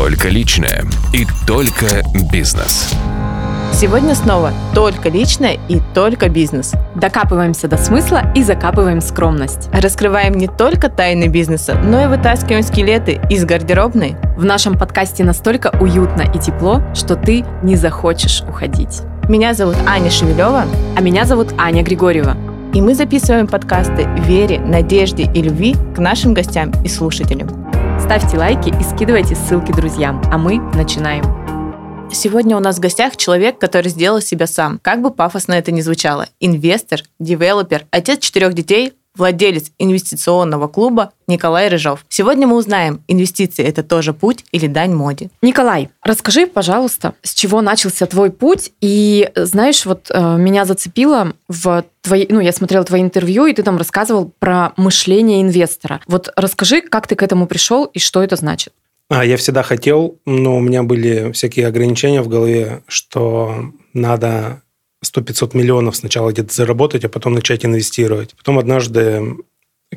[0.00, 2.02] Только личное и только
[2.32, 2.88] бизнес.
[3.74, 6.72] Сегодня снова только личное и только бизнес.
[6.94, 9.68] Докапываемся до смысла и закапываем скромность.
[9.74, 14.16] Раскрываем не только тайны бизнеса, но и вытаскиваем скелеты из гардеробной.
[14.38, 19.02] В нашем подкасте настолько уютно и тепло, что ты не захочешь уходить.
[19.28, 20.64] Меня зовут Аня Шевелева.
[20.96, 22.38] А меня зовут Аня Григорьева.
[22.72, 27.69] И мы записываем подкасты вере, надежде и любви к нашим гостям и слушателям.
[28.10, 30.20] Ставьте лайки и скидывайте ссылки друзьям.
[30.32, 31.22] А мы начинаем.
[32.12, 34.80] Сегодня у нас в гостях человек, который сделал себя сам.
[34.82, 36.26] Как бы пафосно это ни звучало.
[36.40, 42.04] Инвестор, девелопер, отец четырех детей, владелец инвестиционного клуба Николай Рыжов.
[42.08, 45.30] Сегодня мы узнаем, инвестиции– это тоже путь или дань моде.
[45.42, 48.72] Николай, расскажи, пожалуйста, с чего начался твой путь?
[48.80, 53.62] И, знаешь, вот э, меня зацепило в твои, ну, я смотрела твои интервью, и ты
[53.62, 56.00] там рассказывал про мышление инвестора.
[56.06, 58.72] Вот расскажи, как ты к этому пришел и что это значит?
[59.10, 64.62] А, я всегда хотел, но у меня были всякие ограничения в голове, что надо
[65.04, 68.34] 100-500 миллионов сначала где-то заработать, а потом начать инвестировать.
[68.36, 69.36] Потом однажды,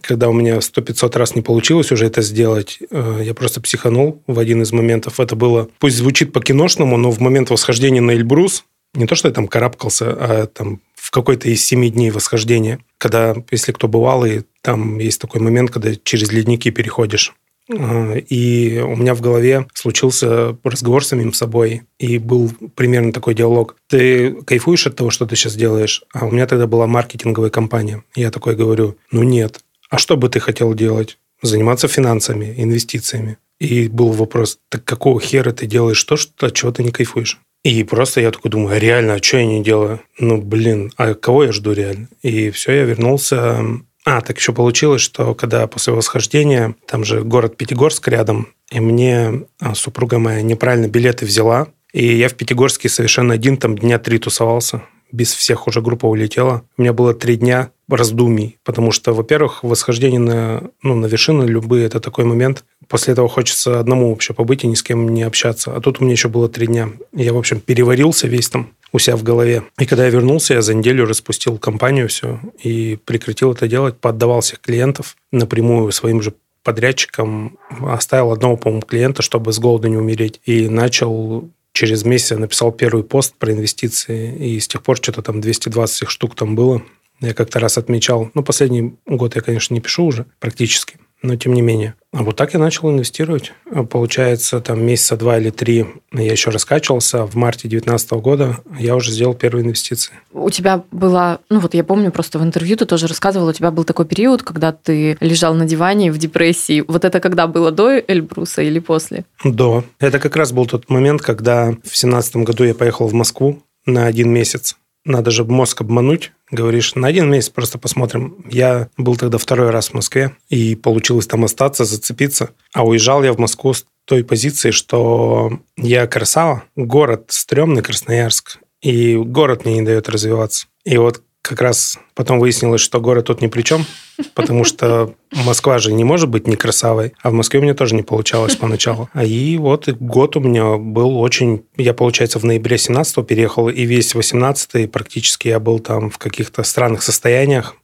[0.02, 4.40] когда у меня 100-500 раз не получилось уже это сделать, э, я просто психанул в
[4.40, 5.20] один из моментов.
[5.20, 9.34] Это было, пусть звучит по-киношному, но в момент восхождения на Эльбрус, не то, что я
[9.34, 14.44] там карабкался, а там в какой-то из семи дней восхождения, когда, если кто бывал, и
[14.62, 17.34] там есть такой момент, когда через ледники переходишь.
[17.70, 23.78] И у меня в голове случился разговор с самим собой, и был примерно такой диалог.
[23.88, 26.04] Ты кайфуешь от того, что ты сейчас делаешь?
[26.14, 28.04] А у меня тогда была маркетинговая компания.
[28.16, 29.62] Я такой говорю, ну нет.
[29.90, 31.18] А что бы ты хотел делать?
[31.42, 33.38] Заниматься финансами, инвестициями.
[33.60, 37.40] И был вопрос, так какого хера ты делаешь то, что, от чего ты не кайфуешь?
[37.64, 40.02] И просто я такой думаю, а реально, а что я не делаю?
[40.20, 42.10] Ну, блин, а кого я жду реально?
[42.22, 43.64] И все, я вернулся
[44.06, 49.46] а, так еще получилось, что когда после восхождения, там же город Пятигорск рядом, и мне
[49.60, 54.18] а, супруга моя неправильно билеты взяла, и я в Пятигорске совершенно один там дня три
[54.20, 56.64] тусовался, без всех уже группа улетела.
[56.78, 61.86] У меня было три дня раздумий, потому что, во-первых, восхождение на, ну, на вершины любые–
[61.86, 65.76] это такой момент, после этого хочется одному вообще побыть и ни с кем не общаться.
[65.76, 66.90] А тут у меня еще было три дня.
[67.14, 69.64] Я, в общем, переварился весь там у себя в голове.
[69.80, 74.42] И когда я вернулся, я за неделю распустил компанию все и прекратил это делать, поддавал
[74.42, 76.34] всех клиентов напрямую своим же
[76.64, 82.38] подрядчикам, оставил одного, по-моему, клиента, чтобы с голода не умереть, и начал через месяц я
[82.38, 86.82] написал первый пост про инвестиции, и с тех пор что-то там 220 штук там было.
[87.20, 91.54] Я как-то раз отмечал, ну, последний год я, конечно, не пишу уже практически, но тем
[91.54, 91.96] не менее.
[92.12, 93.54] А вот так я начал инвестировать.
[93.90, 97.26] Получается, там месяца два или три я еще раскачивался.
[97.26, 100.14] В марте 2019 года я уже сделал первые инвестиции.
[100.32, 103.72] У тебя была, ну вот я помню, просто в интервью ты тоже рассказывал, у тебя
[103.72, 106.84] был такой период, когда ты лежал на диване в депрессии.
[106.88, 109.26] Вот это когда было до Эльбруса или после?
[109.44, 109.84] До.
[110.00, 114.06] Это как раз был тот момент, когда в 2017 году я поехал в Москву на
[114.06, 114.76] один месяц
[115.06, 116.32] надо же мозг обмануть.
[116.52, 118.46] Говоришь, на один месяц просто посмотрим.
[118.50, 122.52] Я был тогда второй раз в Москве, и получилось там остаться, зацепиться.
[122.74, 129.16] А уезжал я в Москву с той позиции, что я красава, город стрёмный, Красноярск, и
[129.16, 130.68] город мне не дает развиваться.
[130.84, 133.86] И вот как раз потом выяснилось, что город тут ни при чем,
[134.34, 137.96] потому что Москва же не может быть не красавой, а в Москве у меня тоже
[137.96, 139.10] не получалось поначалу.
[139.22, 141.66] И вот год у меня был очень...
[141.76, 146.64] Я, получается, в ноябре 17 переехал, и весь 18 практически я был там в каких-то
[146.64, 147.76] странных состояниях,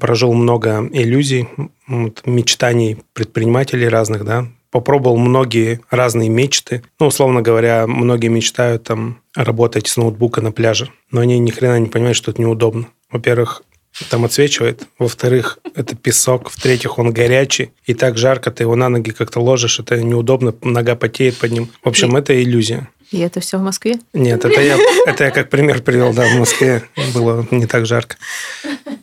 [0.00, 1.48] прожил много иллюзий,
[1.86, 6.82] мечтаний предпринимателей разных, да, попробовал многие разные мечты.
[6.98, 11.78] Ну, условно говоря, многие мечтают там работать с ноутбука на пляже, но они ни хрена
[11.78, 12.88] не понимают, что это неудобно.
[13.12, 13.62] Во-первых,
[14.08, 14.82] там отсвечивает.
[14.98, 16.50] Во-вторых, это песок.
[16.50, 17.72] В-третьих, он горячий.
[17.84, 21.70] И так жарко, ты его на ноги как-то ложишь, это неудобно, нога потеет под ним.
[21.84, 22.88] В общем, и, это иллюзия.
[23.10, 23.98] И это все в Москве?
[24.14, 26.84] Нет, это я, это я как пример привел, да, в Москве
[27.14, 28.16] было не так жарко.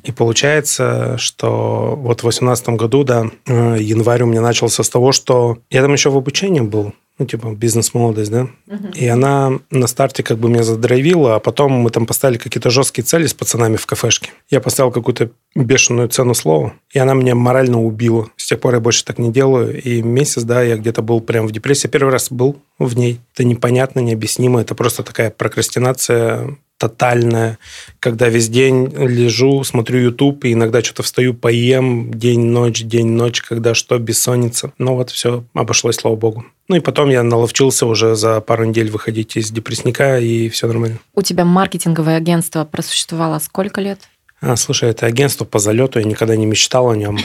[0.03, 5.11] И получается, что вот в 2018 году, да, э, январь у меня начался с того,
[5.11, 8.47] что я там еще в обучении был ну, типа, бизнес-молодость, да.
[8.67, 8.93] Uh-huh.
[8.95, 13.03] И она на старте как бы меня задрайвила, а потом мы там поставили какие-то жесткие
[13.03, 14.31] цели с пацанами в кафешке.
[14.49, 18.29] Я поставил какую-то бешеную цену слова, и она меня морально убила.
[18.37, 19.81] С тех пор я больше так не делаю.
[19.81, 21.87] И месяц, да, я где-то был прям в депрессии.
[21.87, 23.19] Первый раз был в ней.
[23.33, 24.61] Это непонятно, необъяснимо.
[24.61, 27.59] Это просто такая прокрастинация тотальная,
[27.99, 33.99] когда весь день лежу, смотрю YouTube, и иногда что-то встаю, поем, день-ночь, день-ночь, когда что,
[33.99, 34.71] бессонница.
[34.77, 36.45] Но вот все обошлось, слава богу.
[36.69, 40.99] Ну и потом я наловчился уже за пару недель выходить из депрессника, и все нормально.
[41.15, 43.99] У тебя маркетинговое агентство просуществовало сколько лет?
[44.39, 47.17] А, слушай, это агентство по залету, я никогда не мечтал о нем.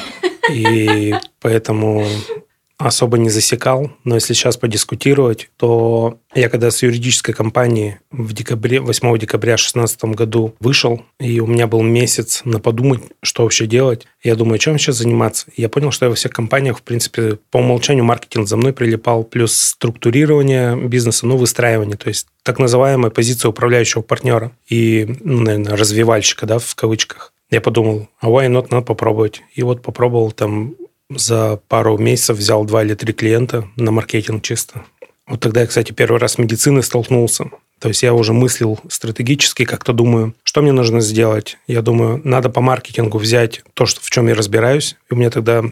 [0.51, 2.07] И поэтому
[2.79, 8.81] особо не засекал, но если сейчас подискутировать, то я когда с юридической компании в декабре,
[8.81, 14.07] 8 декабря 2016 году вышел, и у меня был месяц на подумать, что вообще делать,
[14.23, 15.47] я думаю, чем сейчас заниматься.
[15.57, 19.23] я понял, что я во всех компаниях, в принципе, по умолчанию маркетинг за мной прилипал,
[19.25, 25.77] плюс структурирование бизнеса, ну, выстраивание, то есть так называемая позиция управляющего партнера и, ну, наверное,
[25.77, 27.33] развивальщика, да, в кавычках.
[27.51, 29.43] Я подумал, а why not, надо попробовать.
[29.55, 30.75] И вот попробовал там
[31.17, 34.85] за пару месяцев взял два или три клиента на маркетинг чисто.
[35.27, 37.51] Вот тогда я, кстати, первый раз с медициной столкнулся.
[37.79, 41.59] То есть я уже мыслил стратегически, как-то думаю, что мне нужно сделать.
[41.67, 44.97] Я думаю, надо по маркетингу взять то, что, в чем я разбираюсь.
[45.11, 45.63] И у меня тогда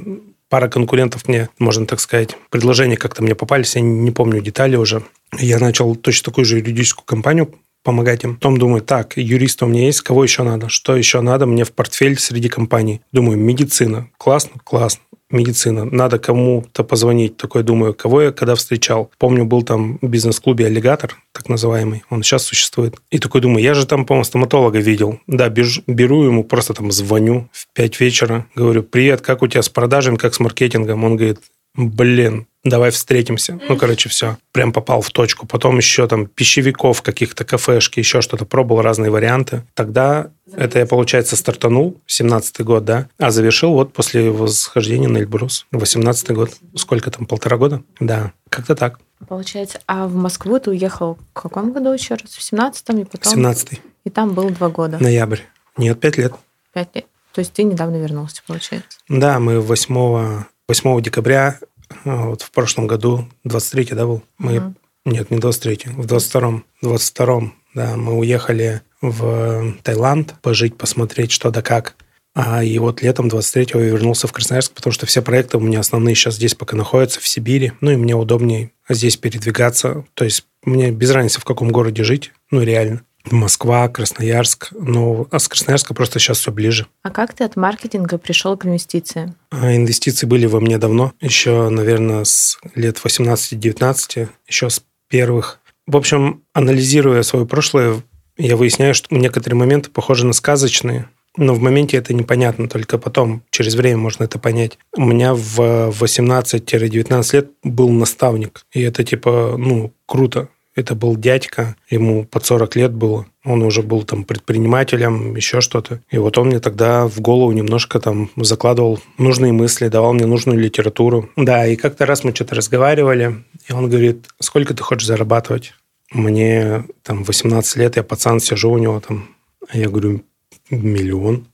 [0.48, 5.02] пара конкурентов мне, можно так сказать, предложения как-то мне попались, я не помню детали уже.
[5.38, 8.34] Я начал точно такую же юридическую компанию помогать им.
[8.34, 10.68] Потом думаю, так, юриста у меня есть, кого еще надо?
[10.68, 13.00] Что еще надо мне в портфель среди компаний?
[13.12, 14.08] Думаю, медицина.
[14.18, 14.60] Классно?
[14.64, 15.02] Классно
[15.32, 17.38] медицина, надо кому-то позвонить.
[17.38, 19.10] Такой думаю, кого я когда встречал.
[19.18, 22.96] Помню, был там в бизнес-клубе «Аллигатор», так называемый, он сейчас существует.
[23.10, 25.20] И такой думаю, я же там, по-моему, стоматолога видел.
[25.26, 29.70] Да, беру ему, просто там звоню в 5 вечера, говорю, привет, как у тебя с
[29.70, 31.02] продажами, как с маркетингом?
[31.02, 31.38] Он говорит,
[31.74, 33.58] блин, давай встретимся.
[33.68, 34.38] Ну, короче, все.
[34.52, 35.46] Прям попал в точку.
[35.46, 38.44] Потом еще там пищевиков, каких-то кафешки, еще что-то.
[38.44, 39.62] Пробовал разные варианты.
[39.74, 45.66] Тогда это я, получается, стартанул, 17-й год, да, а завершил вот после восхождения на Эльбрус,
[45.72, 46.50] 18-й год.
[46.76, 47.82] Сколько там, полтора года?
[48.00, 48.98] Да, как-то так.
[49.28, 52.32] Получается, а в Москву ты уехал в каком году еще раз?
[52.32, 53.32] В 17-м и потом?
[53.32, 53.80] 17-й.
[54.04, 54.98] И там был два года?
[55.00, 55.40] Ноябрь.
[55.76, 56.34] Нет, пять лет.
[56.72, 57.06] Пять лет.
[57.32, 58.98] То есть ты недавно вернулся, получается?
[59.08, 61.58] Да, мы 8, 8 декабря
[62.06, 64.22] а, вот в прошлом году, 23-й, да, был?
[64.38, 64.74] Мы, угу.
[65.04, 66.64] Нет, не 23-й, в 22-м.
[66.82, 71.94] 22-м, да, мы уехали в Таиланд пожить, посмотреть, что да как.
[72.34, 75.80] А и вот летом 23-го я вернулся в Красноярск, потому что все проекты у меня
[75.80, 77.72] основные сейчас здесь пока находятся, в Сибири.
[77.82, 80.06] Ну и мне удобнее здесь передвигаться.
[80.14, 83.02] То есть мне без разницы, в каком городе жить, ну реально.
[83.30, 84.68] Москва, Красноярск.
[84.72, 86.86] Ну, а с Красноярска просто сейчас все ближе.
[87.02, 89.36] А как ты от маркетинга пришел к инвестициям?
[89.50, 91.12] А инвестиции были во мне давно.
[91.20, 95.60] Еще, наверное, с лет 18-19, еще с первых.
[95.86, 98.02] В общем, анализируя свое прошлое,
[98.36, 101.08] я выясняю, что некоторые моменты похожи на сказочные.
[101.36, 104.78] Но в моменте это непонятно, только потом, через время можно это понять.
[104.94, 110.48] У меня в 18-19 лет был наставник, и это типа, ну, круто.
[110.74, 113.26] Это был дядька, ему под 40 лет было.
[113.44, 116.00] Он уже был там предпринимателем, еще что-то.
[116.10, 120.58] И вот он мне тогда в голову немножко там закладывал нужные мысли, давал мне нужную
[120.58, 121.28] литературу.
[121.36, 125.74] Да, и как-то раз мы что-то разговаривали, и он говорит, сколько ты хочешь зарабатывать?
[126.10, 129.28] Мне там 18 лет, я пацан сижу у него там.
[129.68, 130.22] А я говорю,
[130.70, 131.46] миллион.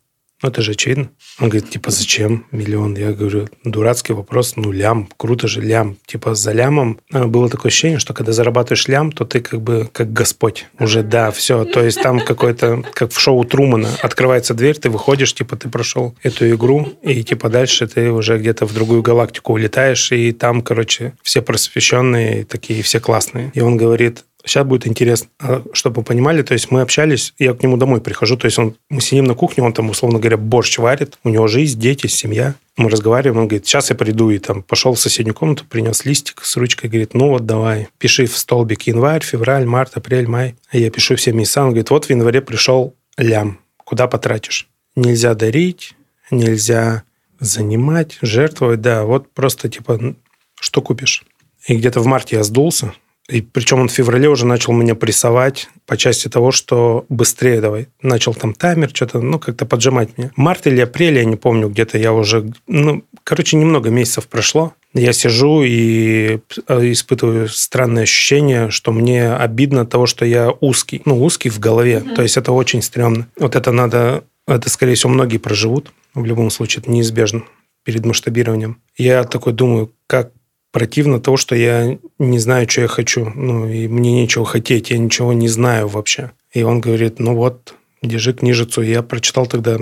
[0.42, 1.10] Ну, это же очевидно.
[1.40, 2.96] Он говорит, типа, зачем миллион?
[2.96, 5.96] Я говорю, дурацкий вопрос, ну, лям, круто же, лям.
[6.06, 9.88] Типа, за лямом а, было такое ощущение, что когда зарабатываешь лям, то ты как бы
[9.92, 10.66] как Господь.
[10.78, 11.64] Уже, да, все.
[11.64, 16.14] То есть там какой-то, как в шоу Трумана, открывается дверь, ты выходишь, типа, ты прошел
[16.22, 21.14] эту игру, и, типа, дальше ты уже где-то в другую галактику улетаешь, и там, короче,
[21.22, 23.50] все просвещенные, такие все классные.
[23.54, 27.54] И он говорит, Сейчас будет интересно, а, чтобы вы понимали, то есть мы общались, я
[27.54, 30.36] к нему домой прихожу, то есть он, мы сидим на кухне, он там, условно говоря,
[30.36, 32.54] борщ варит, у него жизнь, дети, семья.
[32.76, 36.44] Мы разговариваем, он говорит, сейчас я приду, и там пошел в соседнюю комнату, принес листик
[36.44, 40.54] с ручкой, говорит, ну вот давай, пиши в столбик январь, февраль, март, апрель, май.
[40.70, 44.68] А я пишу все месяца, он говорит, вот в январе пришел лям, куда потратишь?
[44.94, 45.94] Нельзя дарить,
[46.30, 47.02] нельзя
[47.40, 50.14] занимать, жертвовать, да, вот просто типа,
[50.60, 51.24] что купишь?
[51.66, 52.94] И где-то в марте я сдулся,
[53.28, 57.88] и причем он в феврале уже начал меня прессовать по части того, что быстрее давай.
[58.00, 60.30] Начал там таймер, что-то, ну, как-то поджимать меня.
[60.34, 62.50] Март или апрель, я не помню, где-то я уже...
[62.66, 64.72] Ну, короче, немного месяцев прошло.
[64.94, 71.02] Я сижу и э, испытываю странное ощущение, что мне обидно от того, что я узкий.
[71.04, 72.02] Ну, узкий в голове.
[72.04, 72.14] Mm-hmm.
[72.14, 73.28] То есть это очень стрёмно.
[73.38, 74.24] Вот это надо...
[74.46, 75.92] Это, скорее всего, многие проживут.
[76.14, 77.42] В любом случае, это неизбежно
[77.84, 78.80] перед масштабированием.
[78.96, 80.32] Я такой думаю, как
[80.72, 83.30] противно того, что я не знаю, что я хочу.
[83.34, 86.32] Ну, и мне нечего хотеть, я ничего не знаю вообще.
[86.52, 88.82] И он говорит, ну вот, держи книжицу.
[88.82, 89.78] я прочитал тогда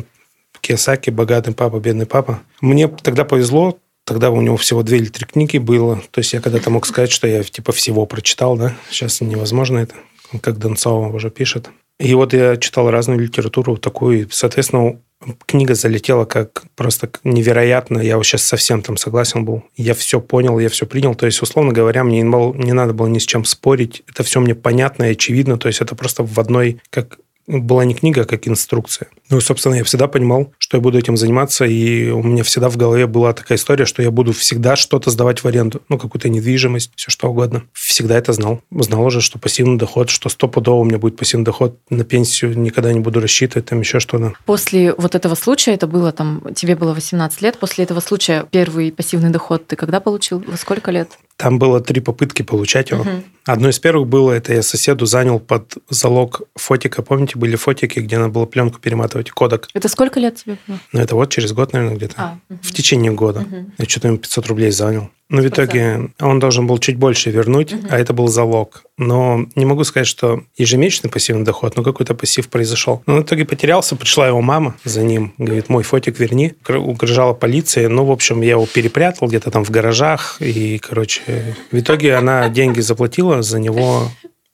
[0.60, 2.40] Киосаки «Богатый папа, бедный папа».
[2.60, 6.02] Мне тогда повезло, тогда у него всего две или три книги было.
[6.10, 8.74] То есть я когда-то мог сказать, что я типа всего прочитал, да.
[8.90, 9.94] Сейчас невозможно это,
[10.40, 11.70] как Донцова уже пишет.
[11.98, 15.00] И вот я читал разную литературу такую, соответственно,
[15.46, 17.98] книга залетела как просто невероятно.
[17.98, 19.64] Я вот сейчас совсем там согласен был.
[19.76, 21.14] Я все понял, я все принял.
[21.14, 24.02] То есть, условно говоря, мне не надо было ни с чем спорить.
[24.08, 25.58] Это все мне понятно и очевидно.
[25.58, 29.08] То есть, это просто в одной, как была не книга, а как инструкция.
[29.30, 32.76] Ну, собственно, я всегда понимал, что я буду этим заниматься, и у меня всегда в
[32.76, 36.90] голове была такая история, что я буду всегда что-то сдавать в аренду, ну, какую-то недвижимость,
[36.96, 37.62] все что угодно.
[37.72, 38.60] Всегда это знал.
[38.72, 42.92] Знал уже, что пассивный доход, что стопудово у меня будет пассивный доход, на пенсию никогда
[42.92, 44.32] не буду рассчитывать, там еще что-то.
[44.44, 48.90] После вот этого случая, это было там, тебе было 18 лет, после этого случая первый
[48.90, 50.42] пассивный доход ты когда получил?
[50.44, 51.10] Во сколько лет?
[51.36, 53.02] Там было три попытки получать его.
[53.02, 53.10] Угу.
[53.44, 57.02] Одно из первых было, это я соседу занял под залог фотика.
[57.02, 59.68] Помните, были фотики, где надо было пленку перематывать, кодек.
[59.74, 60.78] Это сколько лет тебе было?
[60.92, 62.14] Ну, это вот через год, наверное, где-то.
[62.16, 62.58] А, угу.
[62.62, 63.40] В течение года.
[63.40, 63.72] Угу.
[63.78, 65.10] Я что-то ему 500 рублей занял.
[65.28, 67.88] Но в итоге он должен был чуть больше вернуть, угу.
[67.90, 68.84] а это был залог.
[68.96, 73.02] Но не могу сказать, что ежемесячный пассивный доход, но какой-то пассив произошел.
[73.06, 76.54] Но в итоге потерялся, пришла его мама за ним, говорит, мой фотик верни.
[76.68, 77.88] Угрожала полиция.
[77.88, 80.36] Ну, в общем, я его перепрятал где-то там в гаражах.
[80.40, 84.08] И, короче, в итоге она деньги заплатила за него,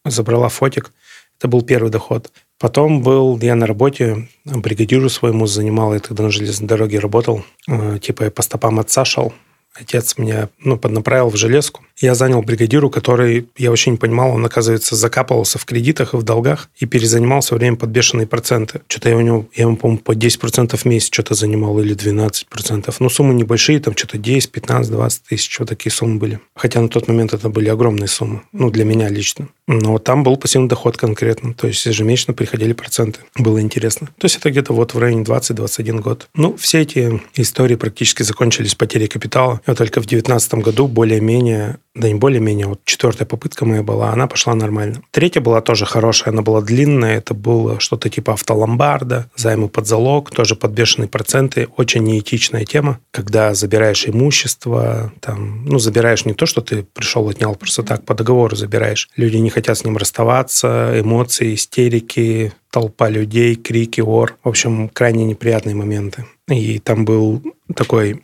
[0.07, 0.93] забрала фотик.
[1.39, 2.31] Это был первый доход.
[2.63, 7.45] Потом был я на работе, бригадиру своему занимал, я тогда на железной дороге работал.
[7.67, 9.33] Э, типа я по стопам отца шел,
[9.75, 11.83] Отец меня ну, поднаправил в железку.
[11.99, 16.23] Я занял бригадиру, который, я вообще не понимал, он, оказывается, закапывался в кредитах и в
[16.23, 18.83] долгах и перезанимался время под бешеные проценты.
[18.89, 22.95] Что-то я у него, я ему, по-моему, по 10% в месяц что-то занимал или 12%.
[22.99, 26.41] Ну, суммы небольшие, там что-то 10, 15, 20 тысяч, вот такие суммы были.
[26.55, 29.49] Хотя на тот момент это были огромные суммы, ну, для меня лично.
[29.67, 33.21] Но там был пассивный доход конкретно, то есть ежемесячно приходили проценты.
[33.37, 34.09] Было интересно.
[34.19, 36.29] То есть это где-то вот в районе 20-21 год.
[36.35, 39.62] Ну, все эти истории практически закончились потерей капитала.
[39.67, 44.13] И вот только в 2019 году более-менее да не более-менее, вот четвертая попытка моя была,
[44.13, 45.03] она пошла нормально.
[45.11, 50.31] Третья была тоже хорошая, она была длинная, это было что-то типа автоломбарда, займы под залог,
[50.31, 56.47] тоже под бешеные проценты, очень неэтичная тема, когда забираешь имущество, там, ну, забираешь не то,
[56.47, 59.11] что ты пришел, отнял, просто так, по договору забираешь.
[59.17, 64.37] Люди не хотят с ним расставаться, эмоции, истерики, толпа людей, крики, ор.
[64.43, 66.25] В общем, крайне неприятные моменты.
[66.49, 67.43] И там был
[67.77, 68.23] такой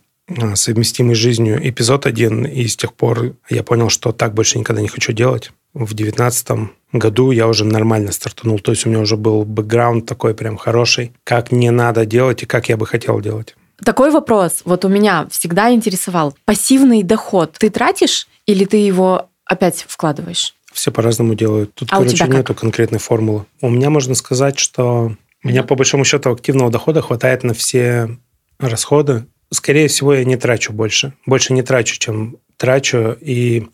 [0.54, 4.82] совместимый с жизнью эпизод один, и с тех пор я понял, что так больше никогда
[4.82, 5.50] не хочу делать.
[5.74, 10.34] В девятнадцатом году я уже нормально стартанул, то есть у меня уже был бэкграунд такой
[10.34, 13.54] прям хороший, как не надо делать и как я бы хотел делать.
[13.84, 16.36] Такой вопрос вот у меня всегда интересовал.
[16.44, 20.54] Пассивный доход ты тратишь или ты его опять вкладываешь?
[20.72, 21.74] Все по-разному делают.
[21.74, 23.46] Тут, а короче, нету конкретной формулы.
[23.60, 25.12] У меня можно сказать, что
[25.44, 28.18] у меня по большому счету активного дохода хватает на все
[28.58, 31.12] расходы, скорее всего, я не трачу больше.
[31.26, 33.16] Больше не трачу, чем трачу.
[33.20, 33.66] И,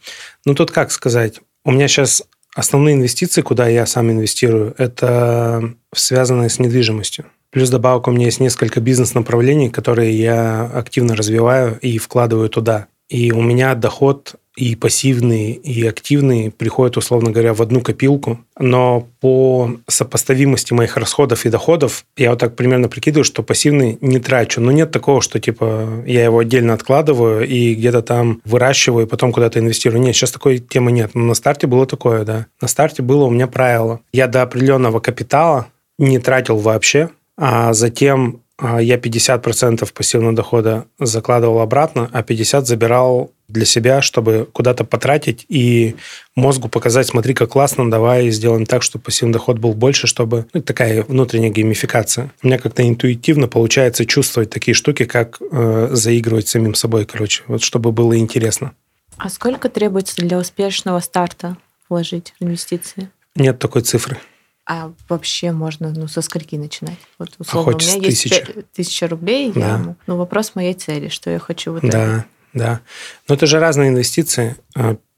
[0.45, 2.23] ну, тут как сказать, у меня сейчас
[2.55, 7.27] основные инвестиции, куда я сам инвестирую, это связанные с недвижимостью.
[7.51, 12.89] Плюс добавок у меня есть несколько бизнес-направлений, которые я активно развиваю и вкладываю туда.
[13.09, 18.39] И у меня доход и пассивные, и активные приходят, условно говоря, в одну копилку.
[18.59, 24.21] Но по сопоставимости моих расходов и доходов я вот так примерно прикидываю, что пассивный не
[24.21, 24.61] трачу.
[24.61, 29.33] Но нет такого, что типа я его отдельно откладываю и где-то там выращиваю, и потом
[29.33, 30.01] куда-то инвестирую.
[30.01, 31.11] Нет, сейчас такой темы нет.
[31.15, 32.47] Но на старте было такое, да.
[32.61, 34.01] На старте было у меня правило.
[34.13, 35.67] Я до определенного капитала
[35.99, 43.33] не тратил вообще, а затем а, я 50% пассивного дохода закладывал обратно, а 50% забирал
[43.49, 45.97] для себя, чтобы куда-то потратить и
[46.35, 50.47] мозгу показать, смотри, как классно, давай сделаем так, чтобы пассивный доход был больше, чтобы...
[50.53, 52.33] Ну, такая внутренняя геймификация.
[52.43, 57.63] У меня как-то интуитивно получается чувствовать такие штуки, как э, заигрывать самим собой, короче, вот
[57.63, 58.73] чтобы было интересно.
[59.17, 61.57] А сколько требуется для успешного старта
[61.89, 63.11] вложить в инвестиции?
[63.37, 64.19] Нет такой цифры.
[64.67, 66.99] А вообще можно ну, со скольки начинать?
[67.19, 68.47] Вот условно, а у меня есть тысяча.
[68.73, 69.61] тысяча рублей, да.
[69.61, 72.27] я, ну вопрос моей цели, что я хочу вот Да, это.
[72.55, 72.81] Да.
[73.29, 74.57] Но это же разные инвестиции.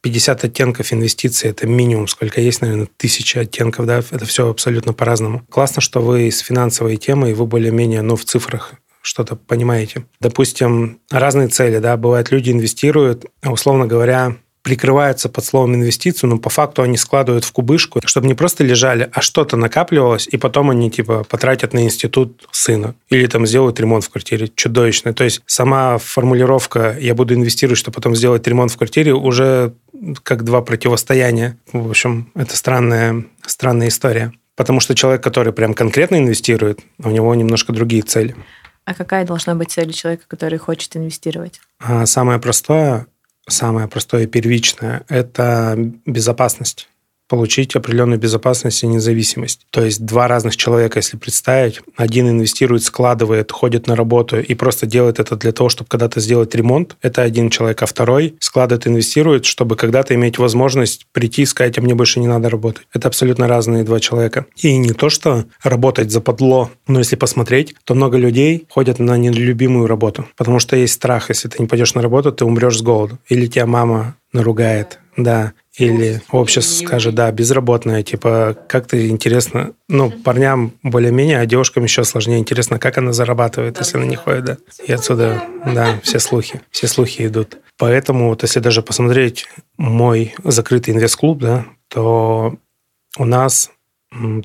[0.01, 4.93] 50 а, оттенков инвестиций– это минимум, сколько есть, наверное, тысяча оттенков, да, это все абсолютно
[4.93, 5.45] по-разному.
[5.51, 10.07] Классно, что вы с финансовой темой, вы более-менее, ну, в цифрах что-то понимаете.
[10.21, 16.51] Допустим, разные цели, да, бывают люди инвестируют, условно говоря, прикрываются под словом инвестицию, но по
[16.51, 20.91] факту они складывают в кубышку, чтобы не просто лежали, а что-то накапливалось, и потом они
[20.91, 24.49] типа потратят на институт сына или там сделают ремонт в квартире.
[24.57, 25.15] Чудовищно.
[25.15, 29.73] То есть сама формулировка «я буду инвестировать, чтобы потом сделать ремонт в квартире» уже
[30.25, 31.57] как два противостояния.
[31.73, 34.33] В общем, это странная, странная история.
[34.57, 38.35] Потому что человек, который прям конкретно инвестирует, у него немножко другие цели.
[38.85, 41.61] А какая должна быть цель у человека, который хочет инвестировать?
[41.79, 43.07] А самое простое
[43.49, 46.89] самое простое и первичное– это безопасность.
[47.29, 49.67] Получить определенную безопасность и независимость.
[49.71, 54.87] То есть два разных человека, если представить, один инвестирует, складывает, ходит на работу и просто
[54.87, 59.45] делает это для того, чтобы когда-то сделать ремонт, это один человек, а второй складывает, инвестирует,
[59.45, 62.87] чтобы когда-то иметь возможность прийти и сказать, а мне больше не надо работать.
[62.93, 64.47] Это абсолютно разные два человека.
[64.57, 69.87] И не то, что работать западло, но если посмотреть, то много людей ходят на нелюбимую
[69.87, 73.19] работу, потому что есть страх, если ты не пойдешь на работу, ты умрешь с голоду.
[73.29, 75.53] Или тебя мама наругает, да.
[75.77, 82.03] Или общество скажет, да, безработная, типа, как ты интересно, ну, парням более-менее, а девушкам еще
[82.05, 84.57] сложнее интересно, как она зарабатывает, если она не ходит, да.
[84.87, 87.59] И отсюда, да, все слухи, все слухи идут.
[87.77, 92.57] Поэтому вот если даже посмотреть мой закрытый инвест-клуб, да, то
[93.19, 93.71] у нас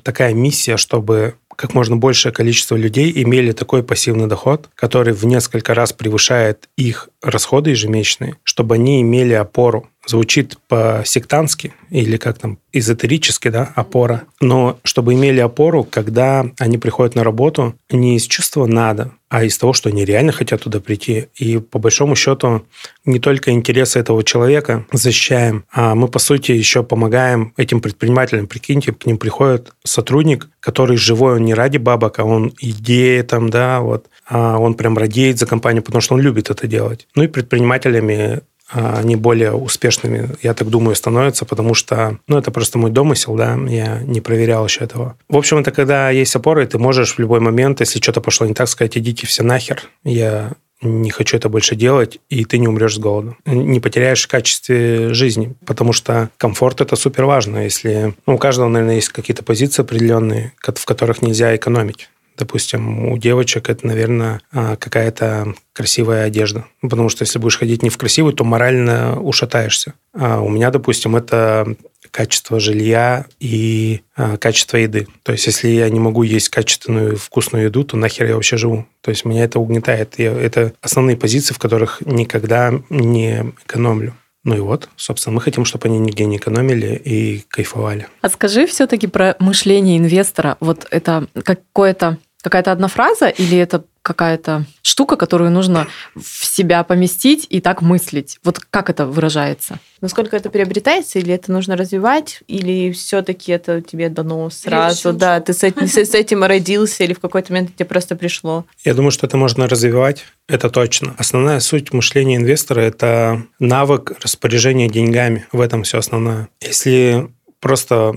[0.02, 5.74] такая миссия, чтобы как можно большее количество людей имели такой пассивный доход, который в несколько
[5.74, 9.88] раз превышает их расходы ежемесячные, чтобы они имели опору.
[10.06, 14.22] Звучит по-сектантски или как там эзотерически, да, опора.
[14.40, 19.56] Но чтобы имели опору, когда они приходят на работу не из чувства «надо», а из
[19.56, 21.28] того, что они реально хотят туда прийти.
[21.36, 22.66] И по большому счету
[23.06, 28.46] не только интересы этого человека защищаем, а мы, по сути, еще помогаем этим предпринимателям.
[28.46, 33.48] Прикиньте, к ним приходит сотрудник, который живой, он не ради бабок, а он идея там,
[33.48, 37.08] да, вот, а он прям радеет за компанию, потому что он любит это делать.
[37.14, 38.42] Ну и предпринимателями
[38.72, 43.58] они более успешными, я так думаю, становятся, потому что, ну, это просто мой домысел, да,
[43.68, 45.16] я не проверял еще этого.
[45.28, 48.54] В общем, это когда есть опоры, ты можешь в любой момент, если что-то пошло не
[48.54, 50.52] так, сказать, идите все нахер, я
[50.82, 53.36] не хочу это больше делать, и ты не умрешь с голоду.
[53.46, 57.58] Не потеряешь в качестве жизни, потому что комфорт– это супер важно.
[57.58, 62.08] Если ну, у каждого, наверное, есть какие-то позиции определенные, в которых нельзя экономить.
[62.42, 66.64] Допустим, у девочек это, наверное, а, какая-то красивая одежда.
[66.80, 69.94] Потому что если будешь ходить не в красивую, то морально ушатаешься.
[70.12, 71.76] А у меня, допустим, это
[72.10, 75.06] качество жилья и а, качество еды.
[75.22, 78.86] То есть, если я не могу есть качественную вкусную еду, то нахер я вообще живу?
[79.02, 80.18] То есть, меня это угнетает.
[80.18, 84.16] Я, это основные позиции, в которых никогда не экономлю.
[84.44, 88.08] Ну и вот, собственно, мы хотим, чтобы они нигде не экономили и кайфовали.
[88.22, 90.56] А скажи все-таки про мышление инвестора.
[90.58, 97.46] Вот это какое-то какая-то одна фраза или это какая-то штука, которую нужно в себя поместить
[97.48, 98.38] и так мыслить?
[98.44, 99.78] Вот как это выражается?
[100.00, 105.12] Насколько это приобретается, или это нужно развивать, или все-таки это тебе дано сразу?
[105.12, 108.66] Да, ты с этим, с этим родился, или в какой-то момент тебе просто пришло?
[108.84, 111.14] Я думаю, что это можно развивать, это точно.
[111.16, 115.46] Основная суть мышления инвестора– это навык распоряжения деньгами.
[115.52, 116.48] В этом все основное.
[116.60, 117.28] Если
[117.60, 118.14] просто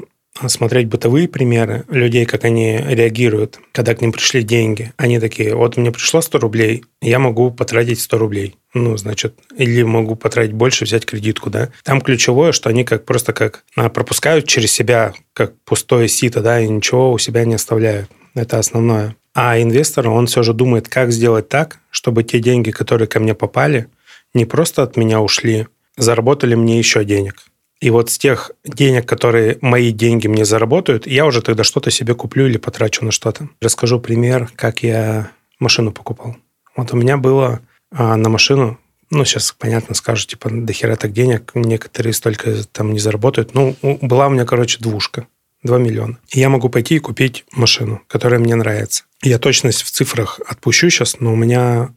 [0.48, 4.93] смотреть бытовые примеры людей, как они реагируют, когда к ним пришли деньги.
[4.98, 8.56] Они такие, вот мне пришло 100 рублей, я могу потратить 100 рублей.
[8.74, 11.69] Ну, значит, или могу потратить больше, взять кредитку, да.
[11.84, 16.60] Там ключевое, что они как просто как а, пропускают через себя, как пустое сито, да,
[16.60, 18.10] и ничего у себя не оставляют.
[18.34, 19.15] Это основное.
[19.34, 23.34] А инвестор, он все же думает, как сделать так, чтобы те деньги, которые ко мне
[23.34, 23.88] попали,
[24.34, 25.67] не просто от меня ушли,
[25.98, 27.36] заработали мне еще денег.
[27.82, 32.16] И вот с тех денег, которые мои деньги мне заработают, я уже тогда что-то себе
[32.16, 33.50] куплю или потрачу на что-то.
[33.62, 36.36] Расскажу пример, как я машину покупал.
[36.76, 37.62] Вот у меня было
[37.92, 38.80] а, на машину,
[39.12, 43.54] ну, сейчас, понятно, скажу, типа, до хера так денег, некоторые столько там не заработают.
[43.54, 45.28] Ну, была у меня, короче, двушка.
[45.64, 46.20] 2 миллиона.
[46.30, 49.04] И я могу пойти и купить машину, которая мне нравится.
[49.24, 51.90] Я точность в цифрах отпущу сейчас, но у меня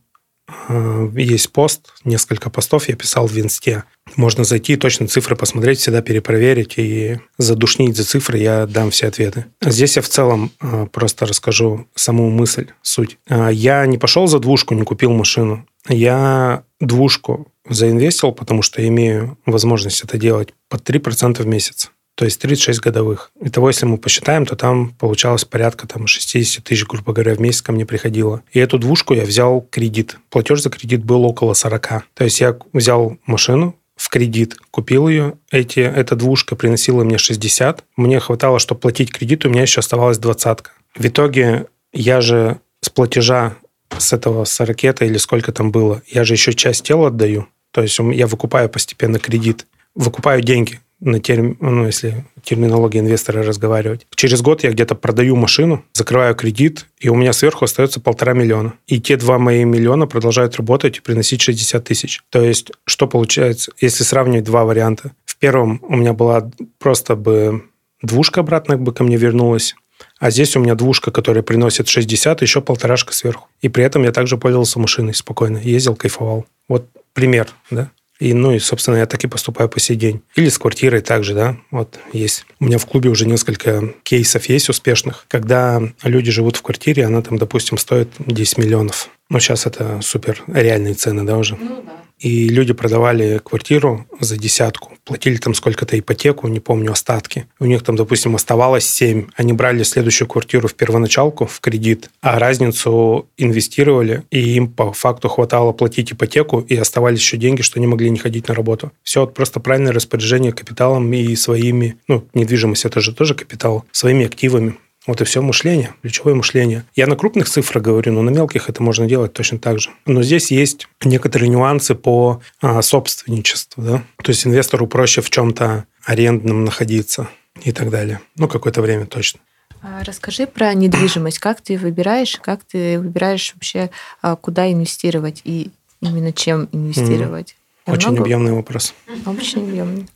[1.14, 3.84] есть пост, несколько постов я писал в Инсте.
[4.16, 9.46] Можно зайти, точно цифры посмотреть, всегда перепроверить и задушнить за цифры, я дам все ответы.
[9.60, 13.18] Здесь я в целом э, просто расскажу саму мысль, суть.
[13.28, 15.66] Э, я не пошел за двушку, не купил машину.
[15.88, 22.40] Я двушку заинвестил, потому что имею возможность это делать под 3% в месяц то есть
[22.40, 23.30] 36 годовых.
[23.40, 27.62] Итого, если мы посчитаем, то там получалось порядка там, 60 тысяч, грубо говоря, в месяц
[27.62, 28.42] ко мне приходило.
[28.50, 30.16] И эту двушку я взял кредит.
[30.28, 32.02] Платеж за кредит был около 40.
[32.14, 35.34] То есть я взял машину, в кредит, купил ее.
[35.52, 37.84] Эти, эта двушка приносила мне 60.
[37.96, 40.72] Мне хватало, чтобы платить кредит, у меня еще оставалась двадцатка.
[40.96, 43.54] В итоге я же с платежа
[43.96, 47.46] с этого 40 или сколько там было, я же еще часть тела отдаю.
[47.70, 51.56] То есть я выкупаю постепенно кредит, выкупаю деньги, на терм...
[51.60, 54.06] ну, если терминологии инвестора разговаривать.
[54.14, 58.74] Через год я где-то продаю машину, закрываю кредит, и у меня сверху остается полтора миллиона.
[58.86, 62.20] И те два мои миллиона продолжают работать и приносить 60 тысяч.
[62.30, 65.12] То есть, что получается, если сравнивать два варианта?
[65.24, 67.64] В первом у меня была просто бы
[68.02, 69.74] двушка обратно бы ко мне вернулась,
[70.18, 73.48] а здесь у меня двушка, которая приносит 60, еще полторашка сверху.
[73.60, 76.46] И при этом я также пользовался машиной спокойно, ездил, кайфовал.
[76.68, 77.90] Вот пример, да?
[78.18, 80.22] И, ну и, собственно, я так и поступаю по сей день.
[80.34, 81.56] Или с квартирой также, да.
[81.70, 82.46] Вот есть.
[82.58, 87.22] У меня в клубе уже несколько кейсов есть успешных, когда люди живут в квартире, она
[87.22, 89.08] там, допустим, стоит 10 миллионов.
[89.30, 91.56] Ну, сейчас это супер реальные цены, да, уже?
[91.56, 91.92] Ну, да.
[92.18, 97.46] И люди продавали квартиру за десятку, платили там сколько-то ипотеку, не помню, остатки.
[97.60, 99.28] У них там, допустим, оставалось 7.
[99.36, 105.28] Они брали следующую квартиру в первоначалку, в кредит, а разницу инвестировали, и им по факту
[105.28, 108.92] хватало платить ипотеку, и оставались еще деньги, что они могли не ходить на работу.
[109.02, 114.26] Все вот просто правильное распоряжение капиталом и своими, ну, недвижимость это же тоже капитал, своими
[114.26, 114.74] активами.
[115.08, 116.84] Вот и все мышление, ключевое мышление.
[116.94, 119.88] Я на крупных цифрах говорю, но на мелких это можно делать точно так же.
[120.04, 123.82] Но здесь есть некоторые нюансы по а, собственничеству.
[123.82, 124.02] Да?
[124.22, 127.26] То есть инвестору проще в чем-то арендном находиться
[127.64, 128.20] и так далее.
[128.36, 129.40] Ну, какое-то время точно.
[129.80, 131.38] А, расскажи про недвижимость.
[131.38, 133.88] Как ты выбираешь, как ты выбираешь вообще,
[134.20, 135.70] а, куда инвестировать и
[136.02, 137.56] именно чем инвестировать?
[137.86, 137.92] Mm.
[137.94, 138.24] Очень много...
[138.24, 138.92] объемный вопрос.
[139.24, 140.06] Очень объемный.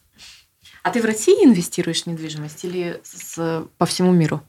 [0.82, 4.42] А ты в России инвестируешь в недвижимость или с, по всему миру?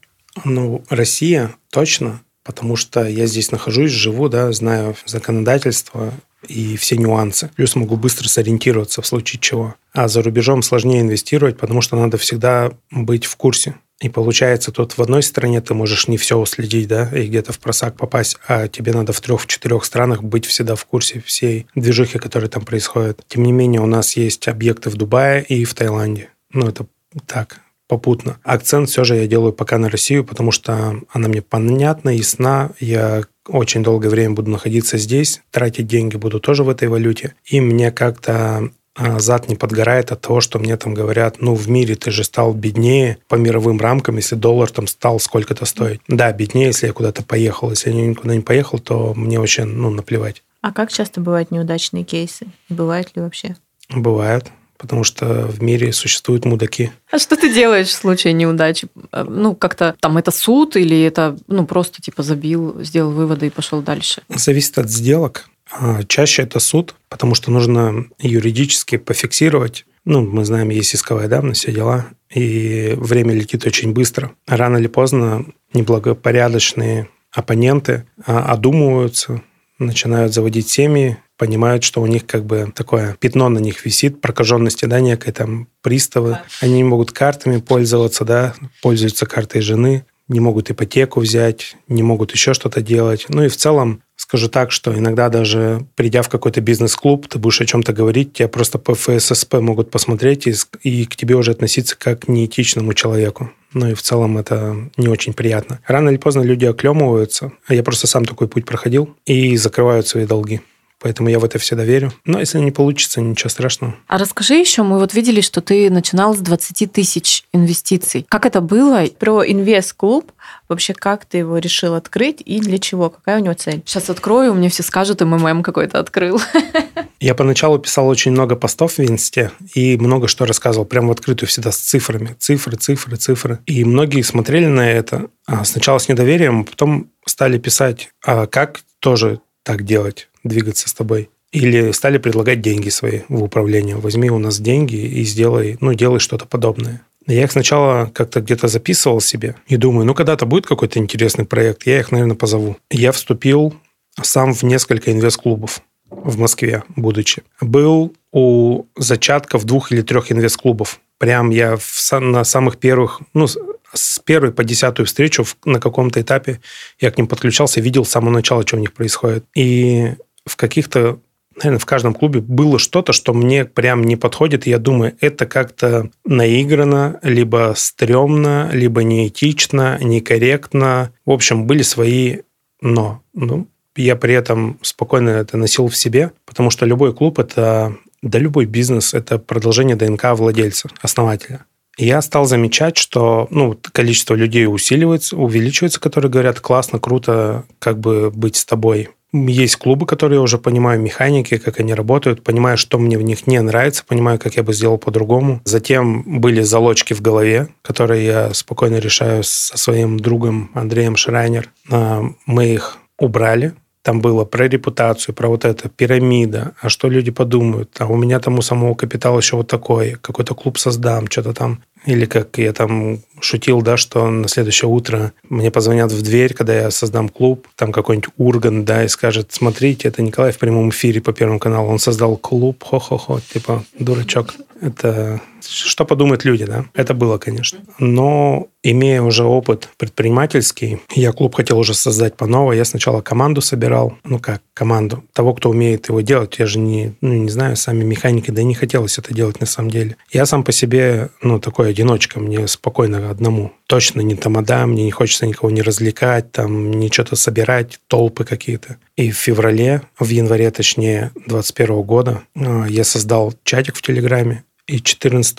[0.44, 6.12] Ну, Россия точно, потому что я здесь нахожусь, живу, да, знаю законодательство
[6.48, 7.50] и все нюансы.
[7.56, 9.74] Плюс могу быстро сориентироваться в случае чего.
[9.92, 13.76] А за рубежом сложнее инвестировать, потому что надо всегда быть в курсе.
[14.00, 17.60] И получается, тут в одной стране ты можешь не все уследить, да, и где-то в
[17.60, 22.50] просак попасть, а тебе надо в трех-четырех странах быть всегда в курсе всей движухи, которые
[22.50, 23.24] там происходят.
[23.28, 26.28] Тем не менее, у нас есть объекты в Дубае и в Таиланде.
[26.52, 26.86] Ну, это
[27.26, 28.38] так, попутно.
[28.42, 32.70] Акцент все же я делаю пока на Россию, потому что она мне понятна, ясна.
[32.80, 37.34] Я очень долгое время буду находиться здесь, тратить деньги буду тоже в этой валюте.
[37.44, 41.68] И мне как-то а, зад не подгорает от того, что мне там говорят, ну, в
[41.68, 46.00] мире ты же стал беднее по мировым рамкам, если доллар там стал сколько-то стоить.
[46.08, 47.70] Да, беднее, если я куда-то поехал.
[47.70, 50.42] Если я никуда не поехал, то мне вообще, ну, наплевать.
[50.62, 52.46] А как часто бывают неудачные кейсы?
[52.68, 53.56] Бывают ли вообще?
[53.90, 54.50] Бывают
[54.84, 56.92] потому что в мире существуют мудаки.
[57.10, 58.88] А что ты делаешь в случае неудачи?
[59.12, 63.50] Э, ну, как-то там это суд или это, ну, просто типа забил, сделал выводы и
[63.50, 64.20] пошел дальше?
[64.28, 65.48] Зависит от сделок.
[65.72, 69.86] А, чаще это суд, потому что нужно юридически пофиксировать.
[70.04, 74.32] Ну, мы знаем, есть исковая давность, все дела, и время летит очень быстро.
[74.46, 79.40] Рано или поздно неблагопорядочные оппоненты а, одумываются,
[79.78, 84.84] начинают заводить семьи, понимают, что у них как бы такое пятно на них висит, прокаженности,
[84.84, 86.38] да, некой там приставы.
[86.60, 92.32] Они не могут картами пользоваться, да, пользуются картой жены, не могут ипотеку взять, не могут
[92.32, 93.26] еще что-то делать.
[93.28, 97.60] Ну и в целом скажу так, что иногда даже придя в какой-то бизнес-клуб, ты будешь
[97.60, 101.96] о чем-то говорить, тебя просто по ФССП могут посмотреть и, и к тебе уже относиться
[101.98, 103.50] как к неэтичному человеку.
[103.74, 105.80] Ну и в целом это не очень приятно.
[105.86, 110.26] Рано или поздно люди оклемываются, а я просто сам такой путь проходил, и закрывают свои
[110.26, 110.60] долги.
[111.00, 112.12] Поэтому я в это всегда верю.
[112.24, 113.94] Но если не получится, ничего страшного.
[114.06, 118.26] А расскажи еще, мы вот видели, что ты начинал с 20 тысяч инвестиций.
[118.28, 119.04] Как это было?
[119.18, 120.32] Про инвест-клуб.
[120.68, 123.10] Вообще, как ты его решил открыть и для чего?
[123.10, 123.82] Какая у него цель?
[123.84, 126.40] Сейчас открою, мне все скажут, МММ какой-то открыл.
[127.20, 131.48] Я поначалу писал очень много постов в Инсте и много что рассказывал, прямо в открытую
[131.48, 132.36] всегда с цифрами.
[132.38, 133.58] Цифры, цифры, цифры.
[133.66, 138.80] И многие смотрели на это а сначала с недоверием, а потом стали писать, а как
[139.00, 140.28] тоже так делать?
[140.44, 141.30] Двигаться с тобой.
[141.52, 143.96] Или стали предлагать деньги свои в управление.
[143.96, 147.02] Возьми у нас деньги и сделай, ну, делай что-то подобное.
[147.26, 151.86] Я их сначала как-то где-то записывал себе и думаю, ну, когда-то будет какой-то интересный проект,
[151.86, 152.76] я их, наверное, позову.
[152.90, 153.74] Я вступил
[154.20, 155.80] сам в несколько инвест-клубов
[156.10, 157.42] в Москве, будучи.
[157.60, 161.00] Был у зачатков двух или трех инвест-клубов.
[161.18, 166.60] Прям я в, на самых первых, ну, с первой по десятую встречу на каком-то этапе
[167.00, 169.44] я к ним подключался, видел с самого начала, что у них происходит.
[169.54, 170.14] И
[170.46, 171.18] в каких-то
[171.56, 175.46] наверное, в каждом клубе было что-то, что мне прям не подходит, и я думаю, это
[175.46, 181.12] как-то наиграно, либо стрёмно, либо неэтично, некорректно.
[181.24, 182.38] В общем, были свои
[182.80, 183.22] «но».
[183.34, 188.38] Ну, я при этом спокойно это носил в себе, потому что любой клуб– это, да
[188.38, 191.64] любой бизнес– это продолжение ДНК владельца, основателя.
[191.96, 198.32] Я стал замечать, что ну, количество людей усиливается, увеличивается, которые говорят, классно, круто, как бы
[198.32, 203.18] быть с тобой есть клубы, которые уже понимаю механики, как они работают, понимаю, что мне
[203.18, 205.60] в них не нравится, понимаю, как я бы сделал по-другому.
[205.64, 211.70] Затем были залочки в голове, которые я спокойно решаю со своим другом Андреем Шрайнер.
[211.90, 217.30] А, мы их убрали, Там было про репутацию, про вот это, пирамида, а что люди
[217.30, 221.54] подумают, а у меня там у самого капитала еще вот такой, какой-то клуб создам, что-то
[221.54, 226.54] там или как я там шутил, да, что на следующее утро мне позвонят в дверь,
[226.54, 230.90] когда я создам клуб, там какой-нибудь Урган, да, и скажет, смотрите, это Николай в прямом
[230.90, 234.54] эфире по Первому каналу, он создал клуб, хо-хо-хо, типа, дурачок.
[234.80, 236.86] Это что подумают люди, да?
[236.94, 237.80] Это было, конечно.
[237.98, 242.76] Но имея уже опыт предпринимательский, я клуб хотел уже создать по новой.
[242.76, 246.58] Я сначала команду собирал, ну как команду, того, кто умеет его делать.
[246.58, 249.66] Я же не, ну, не знаю, сами механики, да и не хотелось это делать на
[249.66, 250.16] самом деле.
[250.30, 253.72] Я сам по себе, ну, такой одиночка, мне спокойно одному.
[253.86, 258.96] Точно не тамада, мне не хочется никого не развлекать, там, не что-то собирать, толпы какие-то.
[259.16, 265.00] И в феврале, в январе, точнее, 21 года а, я создал чатик в Телеграме, и
[265.00, 265.58] 14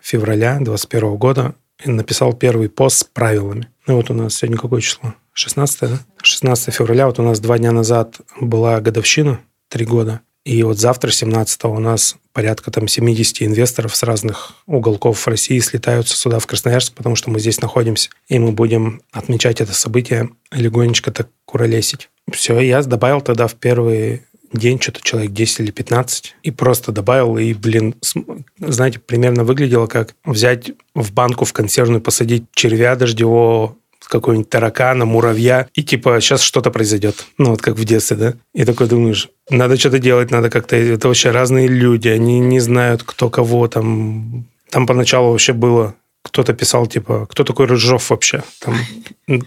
[0.00, 3.68] февраля 2021 года написал первый пост с правилами.
[3.86, 5.14] Ну вот у нас сегодня какое число?
[5.32, 6.00] 16, да?
[6.22, 10.20] 16 февраля, вот у нас два дня назад была годовщина, три года.
[10.44, 16.16] И вот завтра, 17 у нас порядка там 70 инвесторов с разных уголков России слетаются
[16.16, 18.10] сюда, в Красноярск, потому что мы здесь находимся.
[18.28, 22.08] И мы будем отмечать это событие, легонечко так куролесить.
[22.32, 27.38] Все, я добавил тогда в первые день что-то человек 10 или 15, и просто добавил,
[27.38, 27.94] и, блин,
[28.58, 33.76] знаете, примерно выглядело как взять в банку в консервную, посадить червя дождевого,
[34.10, 37.26] какого-нибудь таракана, муравья, и типа сейчас что-то произойдет.
[37.38, 38.34] Ну, вот как в детстве, да?
[38.52, 40.76] И такой думаешь, надо что-то делать, надо как-то...
[40.76, 44.46] Это вообще разные люди, они не знают, кто кого там...
[44.70, 48.42] Там поначалу вообще было кто-то писал, типа, кто такой Рыжов вообще?
[48.60, 48.76] Там,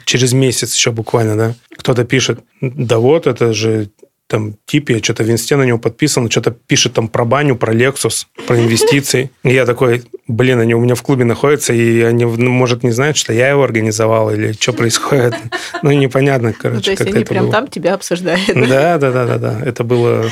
[0.05, 1.55] через месяц еще буквально, да?
[1.77, 3.89] Кто-то пишет, да вот, это же
[4.27, 7.73] там тип, я что-то в инсте на него подписан, что-то пишет там про баню, про
[7.73, 9.29] Lexus, про инвестиции.
[9.43, 12.91] И я такой, блин, они у меня в клубе находятся, и они, ну, может, не
[12.91, 15.35] знают, что я его организовал, или что происходит.
[15.81, 16.91] Ну, непонятно, короче.
[16.91, 18.47] Ну, то есть они прям там тебя обсуждают.
[18.47, 19.61] Да, да, да, да, да.
[19.63, 20.29] Это было,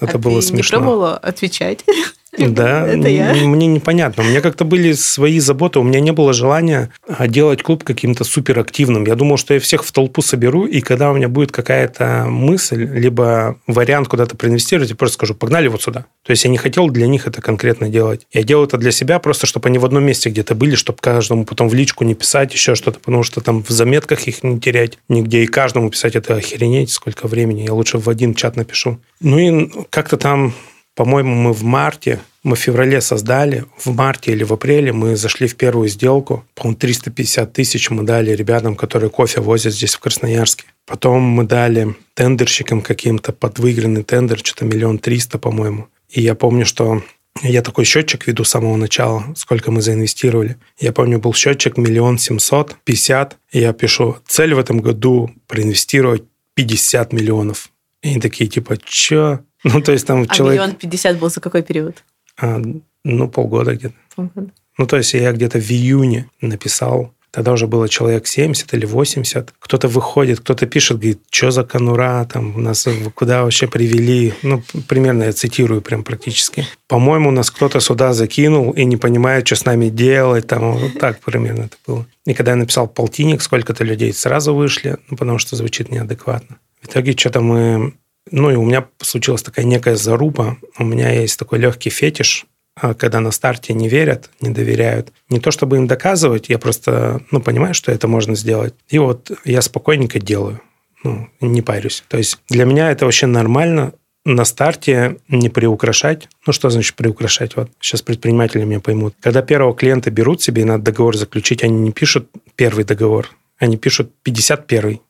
[0.00, 0.78] это а было смешно.
[0.78, 1.84] не пробовала отвечать?
[2.38, 3.34] Да, это я.
[3.34, 4.22] мне непонятно.
[4.22, 8.24] У меня как-то были свои заботы, у меня не было желания а, делать клуб каким-то
[8.24, 9.06] суперактивным.
[9.06, 12.84] Я думал, что я всех в толпу соберу, и когда у меня будет какая-то мысль,
[12.84, 16.06] либо вариант куда-то проинвестировать, я просто скажу, погнали вот сюда.
[16.24, 18.26] То есть я не хотел для них это конкретно делать.
[18.32, 21.44] Я делал это для себя просто, чтобы они в одном месте где-то были, чтобы каждому
[21.44, 24.98] потом в личку не писать еще что-то, потому что там в заметках их не терять
[25.08, 27.62] нигде, и каждому писать это охренеть, сколько времени.
[27.62, 28.98] Я лучше в один чат напишу.
[29.20, 30.54] Ну и как-то там
[30.96, 35.46] по-моему, мы в марте, мы в феврале создали, в марте или в апреле мы зашли
[35.46, 36.46] в первую сделку.
[36.54, 40.64] По-моему, 350 тысяч мы дали ребятам, которые кофе возят здесь в Красноярске.
[40.86, 45.88] Потом мы дали тендерщикам каким-то под выигранный тендер, что-то миллион триста, по-моему.
[46.08, 47.02] И я помню, что
[47.42, 50.56] я такой счетчик веду с самого начала, сколько мы заинвестировали.
[50.78, 53.36] Я помню, был счетчик миллион семьсот пятьдесят.
[53.52, 56.22] Я пишу, цель в этом году проинвестировать
[56.54, 57.70] 50 миллионов.
[58.00, 59.40] И они такие, типа, чё?
[59.72, 60.60] Ну, то есть там а человек...
[60.60, 62.04] миллион пятьдесят был за какой период?
[62.38, 62.60] А,
[63.04, 63.94] ну, полгода где-то.
[64.14, 64.50] Полгода.
[64.78, 69.54] Ну, то есть я где-то в июне написал, тогда уже было человек 70 или 80.
[69.58, 74.34] Кто-то выходит, кто-то пишет, говорит, что за конура, там, нас куда вообще привели.
[74.42, 76.66] Ну, примерно я цитирую прям практически.
[76.86, 80.46] По-моему, нас кто-то сюда закинул и не понимает, что с нами делать.
[80.46, 82.06] Там, вот так примерно это было.
[82.24, 86.58] И когда я написал полтинник, сколько-то людей сразу вышли, ну, потому что звучит неадекватно.
[86.82, 87.94] В итоге что-то мы
[88.30, 90.56] ну и у меня случилась такая некая заруба.
[90.78, 95.12] У меня есть такой легкий фетиш, а, когда на старте не верят, не доверяют.
[95.30, 98.74] Не то, чтобы им доказывать, я просто ну, понимаю, что это можно сделать.
[98.88, 100.60] И вот я спокойненько делаю,
[101.02, 102.04] ну, не парюсь.
[102.08, 103.94] То есть для меня это вообще нормально
[104.26, 106.28] на старте не приукрашать.
[106.46, 107.56] Ну, что значит приукрашать?
[107.56, 109.14] Вот сейчас предприниматели меня поймут.
[109.20, 113.76] Когда первого клиента берут себе и надо договор заключить, они не пишут первый договор, они
[113.76, 115.00] пишут 51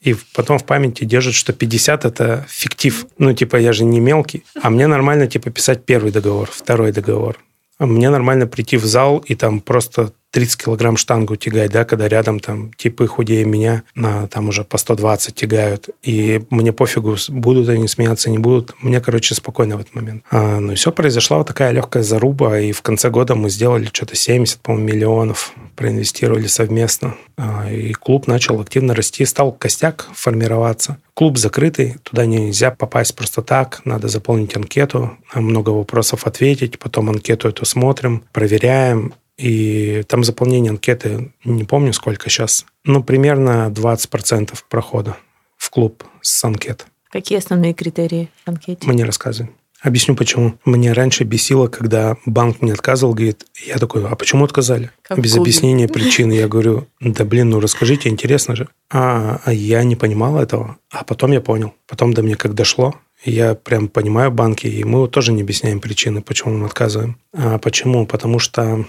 [0.00, 3.06] и потом в памяти держит, что 50– это фиктив.
[3.18, 4.44] Ну, типа, я же не мелкий.
[4.62, 7.38] А мне нормально, типа, писать первый договор, второй договор.
[7.78, 12.08] А мне нормально прийти в зал и там просто 30 килограмм штангу тягать, да, когда
[12.08, 15.88] рядом там типы худее меня на там уже по 120 тягают.
[16.02, 18.74] И мне пофигу, будут они смеяться, не будут.
[18.82, 20.24] Мне, короче, спокойно в этот момент.
[20.30, 23.86] А, ну и все, произошла вот такая легкая заруба, и в конце года мы сделали
[23.92, 27.14] что-то 70, по-моему, миллионов, проинвестировали совместно.
[27.36, 30.98] А, и клуб начал активно расти, стал костяк формироваться.
[31.14, 37.48] Клуб закрытый, туда нельзя попасть просто так, надо заполнить анкету, много вопросов ответить, потом анкету
[37.48, 45.16] эту смотрим, проверяем, и там заполнение анкеты, не помню сколько сейчас, ну, примерно 20% прохода
[45.56, 46.86] в клуб с анкет.
[47.10, 48.86] Какие основные критерии анкеты?
[48.86, 49.54] Мы не рассказываем.
[49.80, 50.54] Объясню почему.
[50.64, 54.90] Мне раньше бесило, когда банк мне отказывал, говорит, я такой, а почему отказали?
[55.02, 55.42] Как Без клубе.
[55.42, 56.32] объяснения причины.
[56.32, 58.68] Я говорю, да блин, ну расскажите, интересно же.
[58.90, 60.78] А, а я не понимал этого.
[60.90, 61.74] А потом я понял.
[61.86, 66.22] Потом до меня как дошло, я прям понимаю банки, и мы тоже не объясняем причины,
[66.22, 67.16] почему мы отказываем.
[67.32, 68.06] А почему?
[68.06, 68.84] Потому что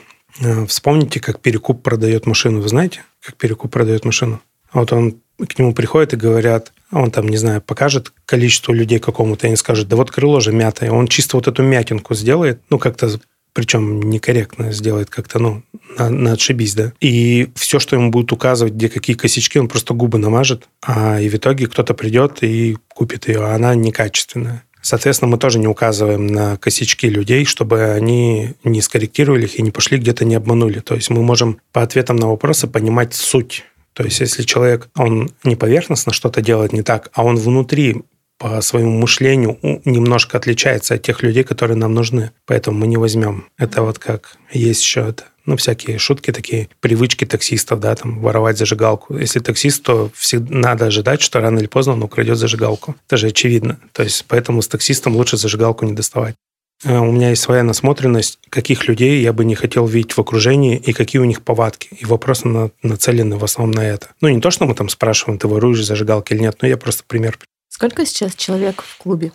[0.67, 2.61] вспомните, как перекуп продает машину.
[2.61, 4.41] Вы знаете, как перекуп продает машину?
[4.73, 9.47] Вот он к нему приходит и говорят, он там, не знаю, покажет количество людей какому-то,
[9.47, 10.91] и они скажут, да вот крыло же мятое.
[10.91, 13.09] Он чисто вот эту мятинку сделает, ну, как-то
[13.53, 15.63] причем некорректно сделает как-то, ну,
[15.97, 16.93] на, на отшибись, да.
[17.01, 21.29] И все, что ему будут указывать, где какие косячки, он просто губы намажет, а и
[21.29, 24.63] в итоге кто-то придет и купит ее, а она некачественная.
[24.81, 29.71] Соответственно, мы тоже не указываем на косячки людей, чтобы они не скорректировали их и не
[29.71, 30.79] пошли где-то не обманули.
[30.79, 33.65] То есть мы можем по ответам на вопросы понимать суть.
[33.93, 38.03] То есть если человек, он не поверхностно что-то делает не так, а он внутри
[38.37, 42.31] по своему мышлению немножко отличается от тех людей, которые нам нужны.
[42.45, 43.49] Поэтому мы не возьмем.
[43.57, 48.57] Это вот как есть еще это ну, всякие шутки такие, привычки таксистов, да, там, воровать
[48.57, 49.17] зажигалку.
[49.17, 52.95] Если таксист, то всегда надо ожидать, что рано или поздно он украдет зажигалку.
[53.07, 53.79] Это же очевидно.
[53.93, 56.35] То есть поэтому с таксистом лучше зажигалку не доставать.
[56.85, 60.77] Э, У меня есть своя насмотренность, каких людей я бы не хотел видеть в окружении
[60.77, 61.89] и какие у них повадки.
[61.99, 64.09] И вопросы на- нацелены в основном на это.
[64.21, 67.03] Ну, не то, что мы там спрашиваем, ты воруешь зажигалки или нет, но я просто
[67.07, 67.39] пример.
[67.69, 69.31] Сколько сейчас человек в клубе?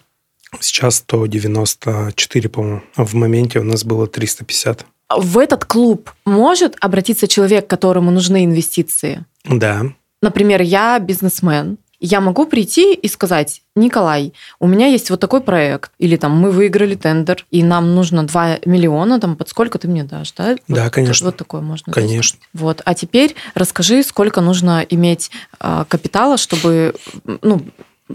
[0.60, 2.82] Сейчас 194, по-моему.
[2.96, 4.86] В моменте у нас было 350.
[5.16, 9.24] В этот клуб может обратиться человек, которому нужны инвестиции?
[9.44, 9.82] Да,
[10.22, 11.76] Например, я бизнесмен.
[12.00, 16.50] Я могу прийти и сказать, Николай, у меня есть вот такой проект, или там мы
[16.50, 20.56] выиграли тендер, и нам нужно 2 миллиона, там под сколько ты мне дашь, да?
[20.66, 21.26] Да, Вот- конечно.
[21.26, 21.92] Вот такое можно.
[21.92, 22.38] конечно.
[22.54, 22.80] Вот.
[22.86, 26.94] А теперь расскажи, сколько нужно иметь а, капитала, чтобы
[27.42, 27.62] ну,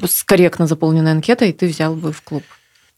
[0.03, 2.43] с корректно заполненной анкетой ты взял бы в клуб.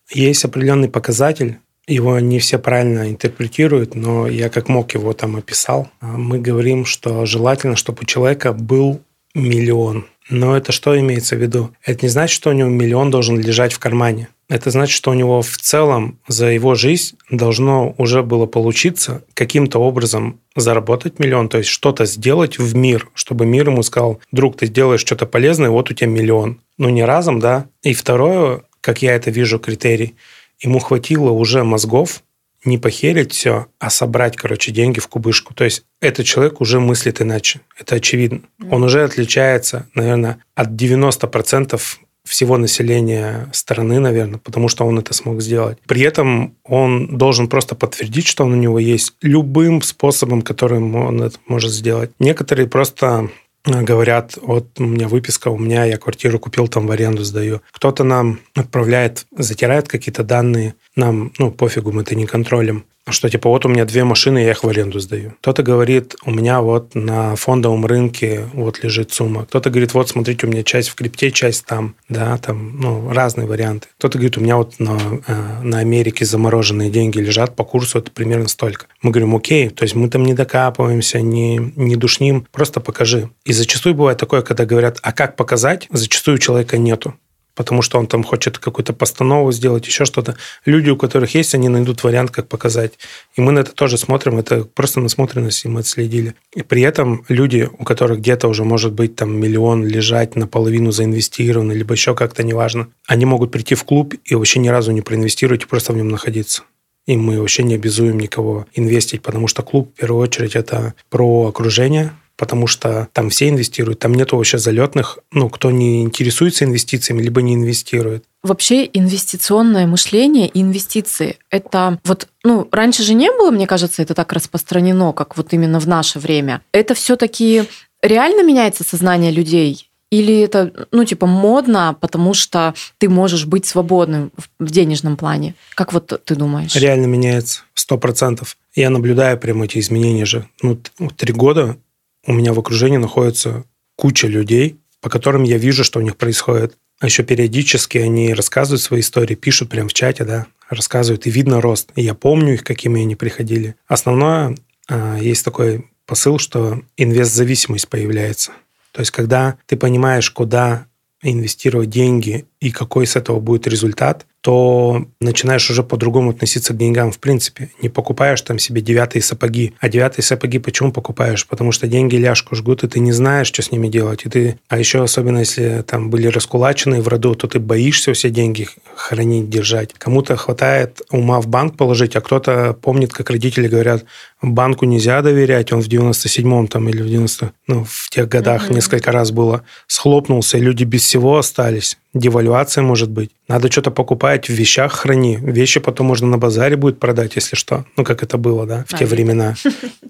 [0.10, 1.60] Есть определенный показатель,
[1.94, 5.90] его не все правильно интерпретируют, но я как мог его там описал.
[6.00, 9.02] А Мы говорим, что желательно, чтобы у человека был
[9.34, 10.06] миллион.
[10.30, 11.72] Но это что имеется в виду?
[11.84, 14.30] Это не значит, что у него миллион должен лежать в кармане.
[14.48, 19.80] Это значит, что у него в целом за его жизнь должно уже было получиться каким-то
[19.80, 24.68] образом заработать миллион, то есть что-то сделать в мир, чтобы мир ему сказал, друг, ты
[24.68, 26.60] делаешь что-то полезное, вот у тебя миллион.
[26.78, 27.66] Ну, не разом, да.
[27.84, 30.16] И второе, как я это вижу, критерий,
[30.62, 32.24] ему хватило уже мозгов
[32.64, 35.54] не похерить все, а собрать, короче, деньги в кубышку.
[35.54, 37.62] То есть этот человек уже мыслит иначе.
[37.78, 38.42] Это очевидно.
[38.70, 41.82] Он уже отличается, наверное, от 90%
[42.24, 45.80] всего населения страны, наверное, потому что он это смог сделать.
[45.88, 51.24] При этом он должен просто подтвердить, что он у него есть любым способом, которым он
[51.24, 52.12] это может сделать.
[52.20, 53.32] Некоторые просто
[53.66, 57.62] говорят, вот у меня выписка, у меня я квартиру купил, там в аренду сдаю.
[57.72, 62.86] Кто-то нам отправляет, затирает какие-то данные, нам, ну, пофигу, мы это не контролем.
[63.10, 65.34] Что типа вот у меня две машины, я их в аренду сдаю.
[65.42, 69.46] Кто-то говорит, у меня вот на фондовом рынке вот лежит сумма.
[69.46, 73.48] Кто-то говорит, вот смотрите, у меня часть в крипте, часть там, да, там, ну, разные
[73.48, 73.88] варианты.
[73.98, 78.12] Кто-то говорит, у меня вот на, э, на Америке замороженные деньги лежат по курсу, это
[78.12, 78.86] примерно столько.
[79.02, 83.32] Мы говорим, окей, то есть мы там не докапываемся, не, не душним, просто покажи.
[83.46, 87.16] И зачастую бывает такое, когда говорят, а как показать, зачастую у человека нету
[87.62, 90.36] потому что он там хочет какую-то постанову сделать, еще что-то.
[90.66, 92.94] Люди, у которых есть, они найдут вариант, как показать.
[93.36, 96.34] И мы на это тоже смотрим, это просто насмотренность, и мы отследили.
[96.56, 101.74] И при этом люди, у которых где-то уже может быть там миллион лежать наполовину заинвестированы,
[101.74, 105.62] либо еще как-то, неважно, они могут прийти в клуб и вообще ни разу не проинвестировать
[105.62, 106.64] и просто в нем находиться.
[107.06, 111.46] И мы вообще не обязуем никого инвестить, потому что клуб, в первую очередь, это про
[111.48, 117.22] окружение, потому что там все инвестируют, там нету вообще залетных, ну, кто не интересуется инвестициями,
[117.22, 118.24] либо не инвестирует.
[118.42, 124.16] Вообще инвестиционное мышление и инвестиции– это вот, ну, раньше же не было, мне кажется, это
[124.16, 126.62] так распространено, как вот именно в наше время.
[126.72, 127.66] Это все таки
[128.02, 129.92] реально меняется сознание людей?
[130.10, 135.54] Или это, ну, типа, модно, потому что ты можешь быть свободным в денежном плане?
[135.76, 136.76] Как вот ты думаешь?
[136.76, 138.58] Реально меняется, сто процентов.
[138.74, 140.48] Я наблюдаю прямо эти изменения же.
[140.64, 141.78] Ну, вот три года
[142.26, 146.78] у меня в окружении находится куча людей, по которым я вижу, что у них происходит.
[147.00, 151.60] А еще периодически они рассказывают свои истории, пишут прямо в чате, да, рассказывают, и видно
[151.60, 151.92] рост.
[151.96, 153.76] И я помню их, какими они приходили.
[153.88, 154.56] Основное,
[154.88, 158.52] а, есть такой посыл, что инвест-зависимость появляется.
[158.92, 160.86] То есть, когда ты понимаешь, куда
[161.24, 167.12] инвестировать деньги и какой с этого будет результат, то начинаешь уже по-другому относиться к деньгам
[167.12, 167.70] в принципе.
[167.82, 169.74] Не покупаешь там себе девятые сапоги.
[169.80, 171.48] А девятые сапоги почему покупаешь?
[171.48, 174.26] Потому что деньги ляжку жгут, и ты не знаешь, что с ними делать.
[174.26, 174.60] И ты...
[174.68, 179.50] А еще особенно, если там были раскулачены в роду, то ты боишься все деньги хранить,
[179.50, 179.94] держать.
[179.94, 184.06] Кому-то хватает ума в банк положить, а кто-то помнит, как родители говорят,
[184.42, 188.74] банку нельзя доверять, он в 97-м там или в 90 ну, в тех годах угу.
[188.74, 191.98] несколько раз было, схлопнулся, и люди без всего остались.
[192.14, 193.32] Девальвация может быть.
[193.48, 195.38] Надо что-то покупать, в вещах храни.
[195.42, 197.86] Вещи потом можно на базаре будет продать, если что.
[197.96, 199.56] Ну, как это было, да, в а, те времена.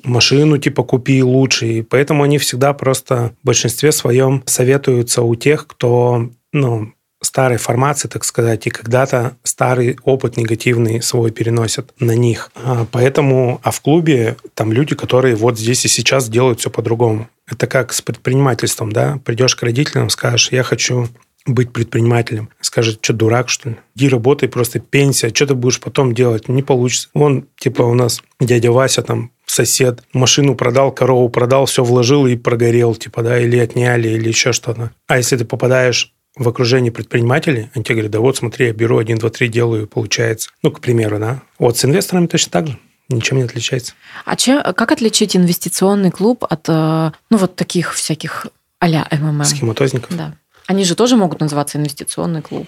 [0.03, 1.67] Машину типа купи лучше.
[1.67, 8.07] И поэтому они всегда просто в большинстве своем советуются у тех, кто ну, старой формации,
[8.07, 12.51] так сказать, и когда-то старый опыт негативный свой переносят на них.
[12.55, 17.29] А, поэтому, а в клубе там люди, которые вот здесь и сейчас делают все по-другому.
[17.47, 19.19] Это как с предпринимательством, да?
[19.23, 21.09] Придешь к родителям, скажешь, я хочу
[21.45, 22.49] быть предпринимателем.
[22.61, 23.75] Скажет, что дурак, что ли?
[23.95, 25.29] Иди работай, просто пенсия.
[25.29, 26.47] Что ты будешь потом делать?
[26.47, 27.09] Не получится.
[27.13, 32.35] Вон, типа, у нас дядя Вася там сосед машину продал, корову продал, все вложил и
[32.35, 34.91] прогорел, типа, да, или отняли, или еще что-то.
[35.07, 38.97] А если ты попадаешь в окружении предпринимателей, они тебе говорят, да вот смотри, я беру
[38.97, 40.49] один, два, три, делаю, и получается.
[40.63, 41.41] Ну, к примеру, да.
[41.59, 42.79] Вот с инвесторами точно так же.
[43.09, 43.93] Ничем не отличается.
[44.23, 48.47] А чем, как отличить инвестиционный клуб от, э, ну, вот таких всяких
[48.79, 49.43] а-ля МММ?
[49.43, 50.15] Схематозников?
[50.15, 50.35] Да.
[50.71, 52.65] Они же тоже могут называться инвестиционный клуб.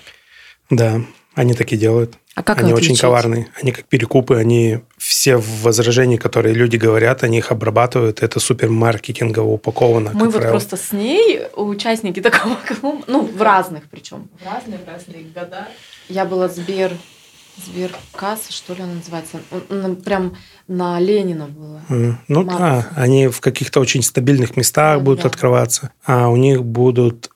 [0.70, 1.00] Да,
[1.36, 2.16] они так и делают.
[2.36, 3.48] А как они очень коварные.
[3.62, 8.22] Они как перекупы, они все возражения, которые люди говорят, они их обрабатывают.
[8.22, 10.12] Это супер маркетингово упаковано.
[10.14, 10.52] Мы вот правило.
[10.52, 14.28] просто с ней участники такого клуба, ну, в разных причем.
[14.42, 15.70] В разных, разные года.
[16.10, 16.92] Я была Сбер,
[17.66, 19.40] Сберкасса, что ли она называется.
[20.04, 20.36] Прям
[20.68, 21.82] на Ленина было.
[21.90, 22.14] Mm.
[22.28, 22.60] Ну Маркс.
[22.60, 25.28] да, они в каких-то очень стабильных местах да, будут да.
[25.30, 27.30] открываться, а у них будут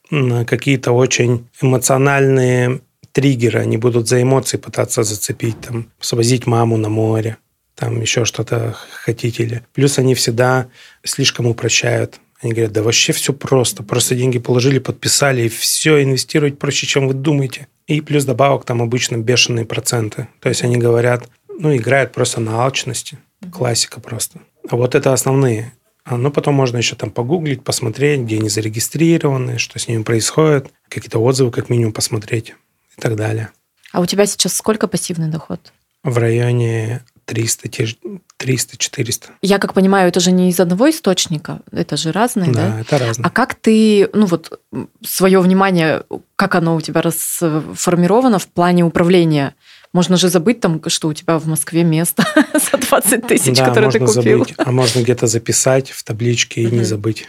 [0.46, 2.80] какие-то очень эмоциональные
[3.12, 7.36] триггеры, они будут за эмоции пытаться зацепить, там, свозить маму на море,
[7.74, 8.74] там еще что-то
[9.04, 9.60] хотите ли.
[9.72, 10.68] Плюс они всегда
[11.04, 12.18] слишком упрощают.
[12.40, 13.82] Они говорят, да вообще все просто.
[13.82, 17.66] Просто деньги положили, подписали, и все, инвестировать проще, чем вы думаете.
[17.88, 20.28] И плюс добавок там обычно бешеные проценты.
[20.40, 21.28] То есть они говорят,
[21.58, 23.18] ну, играют просто на алчности.
[23.52, 24.40] Классика просто.
[24.68, 25.72] А вот это основные.
[26.04, 30.70] А, ну, потом можно еще там погуглить, посмотреть, где они зарегистрированы, что с ними происходит,
[30.88, 32.54] какие-то отзывы как минимум посмотреть
[32.96, 33.50] и так далее.
[33.92, 35.72] А у тебя сейчас сколько пассивный доход?
[36.02, 39.30] В районе 300-400.
[39.42, 42.70] Я как понимаю, это же не из одного источника, это же разные, да?
[42.70, 43.26] Да, это разные.
[43.26, 44.60] А как ты, ну вот,
[45.04, 46.04] свое внимание,
[46.36, 49.54] как оно у тебя расформировано в плане управления?
[49.98, 52.24] Можно же забыть там, что у тебя в Москве место
[52.54, 54.38] за 20 тысяч, да, которые ты купил.
[54.38, 57.26] Забыть, а можно где-то записать в табличке и не забыть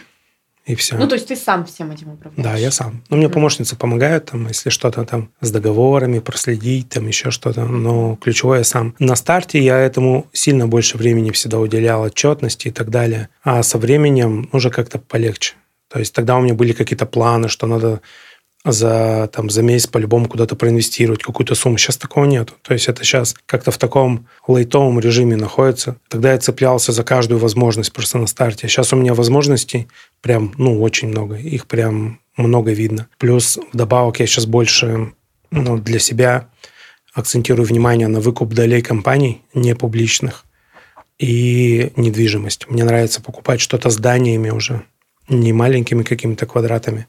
[0.66, 0.96] и все.
[0.96, 2.44] Ну, то есть ты сам всем этим управляешь?
[2.44, 3.02] Да, я сам.
[3.10, 7.64] Ну, мне mm помощницы помогают, там, если что-то там с договорами проследить, там еще что-то,
[7.64, 8.94] но ключевое я сам.
[9.00, 13.78] На старте я этому сильно больше времени всегда уделял, отчетности и так далее, а со
[13.78, 15.54] временем уже как-то полегче.
[15.88, 18.00] То есть тогда у меня были какие-то планы, что надо
[18.64, 21.78] за, там, за месяц по-любому куда-то проинвестировать какую-то сумму.
[21.78, 22.54] Сейчас такого нету.
[22.62, 25.96] То есть это сейчас как-то в таком лайтовом режиме находится.
[26.08, 28.68] Тогда я цеплялся за каждую возможность просто на старте.
[28.68, 29.88] Сейчас у меня возможностей
[30.20, 31.36] прям, ну, очень много.
[31.36, 33.08] Их прям много видно.
[33.18, 35.12] Плюс вдобавок я сейчас больше
[35.50, 36.48] ну, для себя
[37.14, 40.44] акцентирую внимание на выкуп долей компаний не публичных
[41.18, 42.68] и недвижимость.
[42.68, 44.82] Мне нравится покупать что-то зданиями уже,
[45.28, 47.08] не маленькими какими-то квадратами,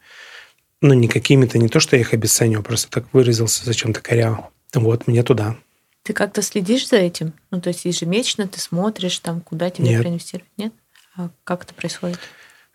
[0.82, 4.50] ну, не какими-то, не то, что я их обесцениваю, просто так выразился зачем-то коряво.
[4.74, 5.56] Вот, мне туда.
[6.04, 7.34] Ты как-то следишь за этим?
[7.52, 10.02] Ну, то есть ежемесячно ты смотришь, там, куда тебе Нет.
[10.02, 10.50] проинвестировать?
[10.58, 10.74] Нет?
[11.16, 12.20] А как это происходит?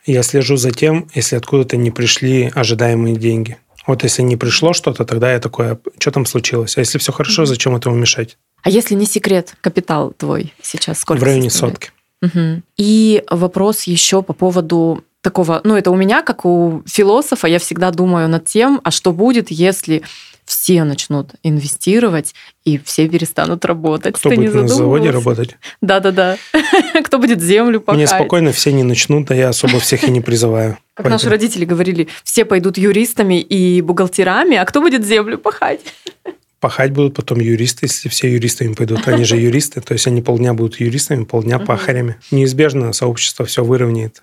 [0.05, 3.57] Я слежу за тем, если откуда-то не пришли ожидаемые деньги.
[3.87, 6.77] Вот если не пришло что-то, тогда я такое, «А что там случилось?
[6.77, 7.47] А если все хорошо, mm-hmm.
[7.47, 8.39] зачем этому мешать?
[8.63, 11.21] А если не секрет, капитал твой сейчас сколько?
[11.21, 11.83] В районе составляет?
[11.83, 11.93] сотки.
[12.23, 12.63] Угу.
[12.79, 17.91] И вопрос еще по поводу такого, ну это у меня, как у философа, я всегда
[17.91, 20.05] думаю над тем, а что будет, если
[20.45, 22.33] все начнут инвестировать
[22.65, 24.15] и все перестанут работать.
[24.15, 25.57] Кто Ты будет на заводе работать?
[25.81, 26.37] Да-да-да.
[27.05, 27.97] Кто будет землю пахать?
[27.97, 30.79] Мне спокойно все не начнут, а я особо всех и не призываю.
[30.95, 35.81] Как наши родители говорили, все пойдут юристами и бухгалтерами, а кто будет землю пахать?
[36.61, 39.07] Пахать будут потом юристы, если все юристами пойдут.
[39.09, 42.17] Они же юристы, то есть они полдня будут юристами, полдня пахарями.
[42.31, 44.23] Неизбежно сообщество все выровняет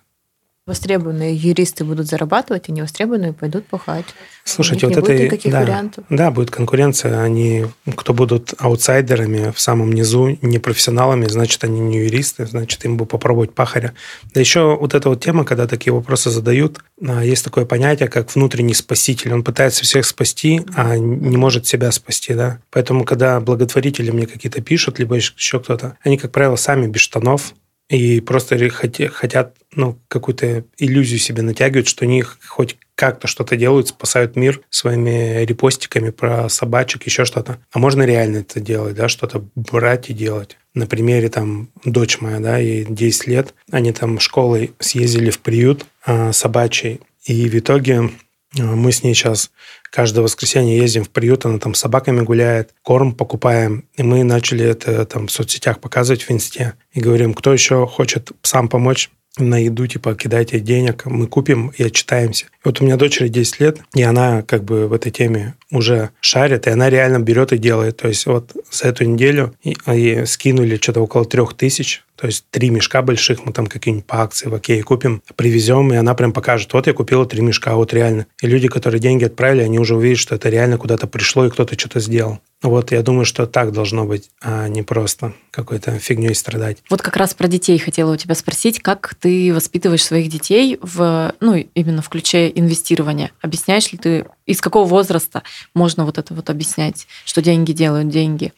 [0.66, 4.06] Востребованные юристы будут зарабатывать, а невостребованные пойдут пахать.
[4.46, 5.02] Слушайте, вот это...
[5.02, 6.06] будет никаких да, вариантов.
[6.10, 7.22] Да, будет конкуренция.
[7.22, 7.66] Они,
[7.98, 13.06] кто будут аутсайдерами в самом низу, не профессионалами, значит, они не юристы, значит, им бы
[13.06, 13.94] попробовать пахаря.
[14.34, 18.34] Да еще вот эта вот тема, когда такие вопросы задают, а, есть такое понятие, как
[18.34, 19.34] внутренний спаситель.
[19.34, 22.60] Он пытается всех спасти, а не может себя спасти, да.
[22.72, 27.54] Поэтому, когда благотворители мне какие-то пишут, либо еще кто-то, они, как правило, сами без штанов,
[27.90, 34.36] и просто хотят ну, какую-то иллюзию себе натягивают, что они хоть как-то что-то делают, спасают
[34.36, 37.60] мир своими репостиками про собачек, еще что-то.
[37.72, 40.58] А можно реально это делать, да, что-то брать и делать.
[40.74, 45.86] На примере там дочь моя, да, ей 10 лет, они там школой съездили в приют
[46.06, 48.10] э, собачий, и в итоге
[48.56, 49.52] мы с ней сейчас
[49.90, 53.86] каждое воскресенье ездим в приют, она там с собаками гуляет, корм покупаем.
[53.96, 56.74] И мы начали это там в соцсетях показывать в инсте.
[56.94, 61.84] И говорим, кто еще хочет псам помочь, на еду, типа, кидайте денег, мы купим и
[61.84, 62.46] отчитаемся.
[62.46, 66.12] И вот у меня дочери 10 лет, и она как бы в этой теме уже
[66.20, 67.98] шарит, и она реально берет и делает.
[67.98, 72.46] То есть вот за эту неделю и, и скинули что-то около трех тысяч, то есть
[72.52, 76.32] три мешка больших мы там какие-нибудь по акции в Окей купим, привезем, и она прям
[76.32, 78.28] покажет, вот я купила три мешка, вот реально.
[78.42, 81.78] И люди, которые деньги отправили, они уже увидят, что это реально куда-то пришло, и кто-то
[81.78, 82.40] что-то сделал.
[82.62, 86.78] Вот я думаю, что так должно быть, а не просто какой-то фигней страдать.
[86.90, 91.34] Вот как раз про детей хотела у тебя спросить, как ты воспитываешь своих детей в,
[91.42, 93.32] ну, именно в ключе инвестирования?
[93.42, 95.44] Объясняешь ли ты, из какого возраста
[95.74, 98.54] можно вот это вот объяснять, что деньги делают деньги?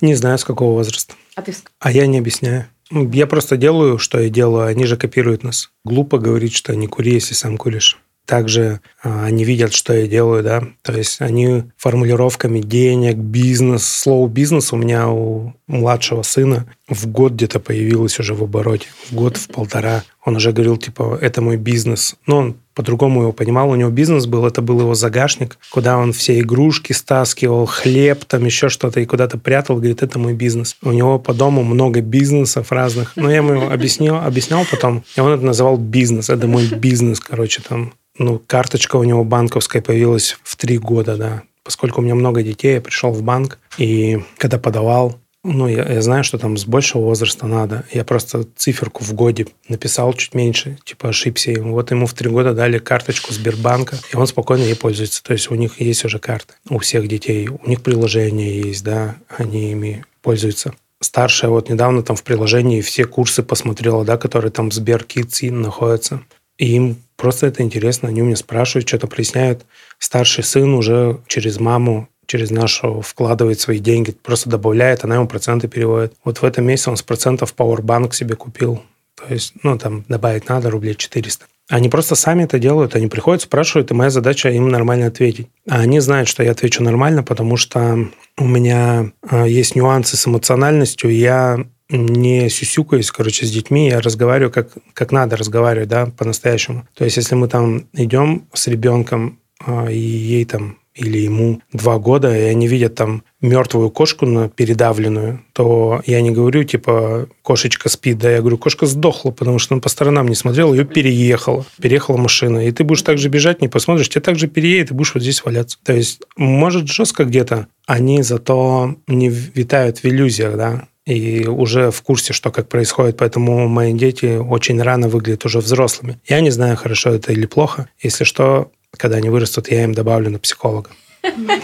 [0.00, 1.14] Не знаю, с какого возраста.
[1.34, 1.52] А ты?
[1.80, 2.68] А я не объясняю.
[2.90, 5.70] Я просто делаю, что я делаю, они же копируют нас.
[5.84, 10.44] Глупо говорить, что не кури, если сам куришь также а, они видят, что я делаю,
[10.44, 17.06] да, то есть они формулировками денег, бизнес, слово бизнес у меня у младшего сына в
[17.06, 20.04] год где-то появилось уже в обороте, в год, в полтора.
[20.24, 22.16] Он уже говорил, типа, это мой бизнес.
[22.26, 23.70] Но он по-другому его понимал.
[23.70, 28.44] У него бизнес был, это был его загашник, куда он все игрушки стаскивал, хлеб, там
[28.44, 29.78] еще что-то, и куда-то прятал.
[29.78, 30.76] Говорит, это мой бизнес.
[30.82, 33.16] У него по дому много бизнесов разных.
[33.16, 36.30] Но я ему объяснил, объяснял потом, и он это называл бизнес.
[36.30, 41.42] Это мой бизнес, короче, там ну, карточка у него банковская появилась в три года, да.
[41.64, 45.18] Поскольку у меня много детей, я пришел в банк, и когда подавал,
[45.52, 47.84] ну, я, я знаю, что там с большего возраста надо.
[47.92, 51.72] Я просто циферку в годе написал чуть меньше, типа ошибся ему.
[51.72, 55.22] Вот ему в три года дали карточку Сбербанка, и он спокойно ей пользуется.
[55.22, 57.48] То есть у них есть уже карты у всех детей.
[57.48, 60.74] У них приложение есть, да, они ими пользуются.
[61.00, 66.22] Старшая вот недавно там в приложении все курсы посмотрела, да, которые там в Сберкидс находятся.
[66.58, 68.08] И им просто это интересно.
[68.08, 69.64] Они у меня спрашивают, что-то проясняют.
[69.98, 75.66] Старший сын уже через маму через нашу вкладывает свои деньги, просто добавляет, она ему проценты
[75.66, 76.12] переводит.
[76.24, 78.82] Вот в этом месяце он с процентов Powerbank себе купил.
[79.16, 81.46] То есть, ну, там добавить надо рублей 400.
[81.70, 85.48] Они просто сами это делают, они приходят, спрашивают, и моя задача им нормально ответить.
[85.68, 88.08] А они знают, что я отвечу нормально, потому что
[88.38, 94.50] у меня а, есть нюансы с эмоциональностью, я не сюсюкаюсь, короче, с детьми, я разговариваю
[94.50, 96.86] как, как надо разговаривать, да, по-настоящему.
[96.94, 101.98] То есть, если мы там идем с ребенком, а, и ей там или ему два
[101.98, 107.88] года, и они видят там мертвую кошку на передавленную, то я не говорю, типа, кошечка
[107.88, 111.64] спит, да, я говорю, кошка сдохла, потому что он по сторонам не смотрел, ее переехала,
[111.80, 114.94] переехала машина, и ты будешь так же бежать, не посмотришь, тебе так же переедет, и
[114.94, 115.78] будешь вот здесь валяться.
[115.84, 122.02] То есть, может, жестко где-то, они зато не витают в иллюзиях, да, и уже в
[122.02, 126.18] курсе, что как происходит, поэтому мои дети очень рано выглядят уже взрослыми.
[126.26, 127.88] Я не знаю, хорошо это или плохо.
[127.98, 130.90] Если что, когда они вырастут, я им добавлю на психолога.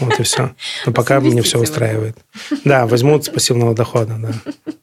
[0.01, 0.55] Вот и все.
[0.87, 2.17] Но пока мне все устраивает.
[2.65, 4.33] Да, возьмут с пассивного дохода, да.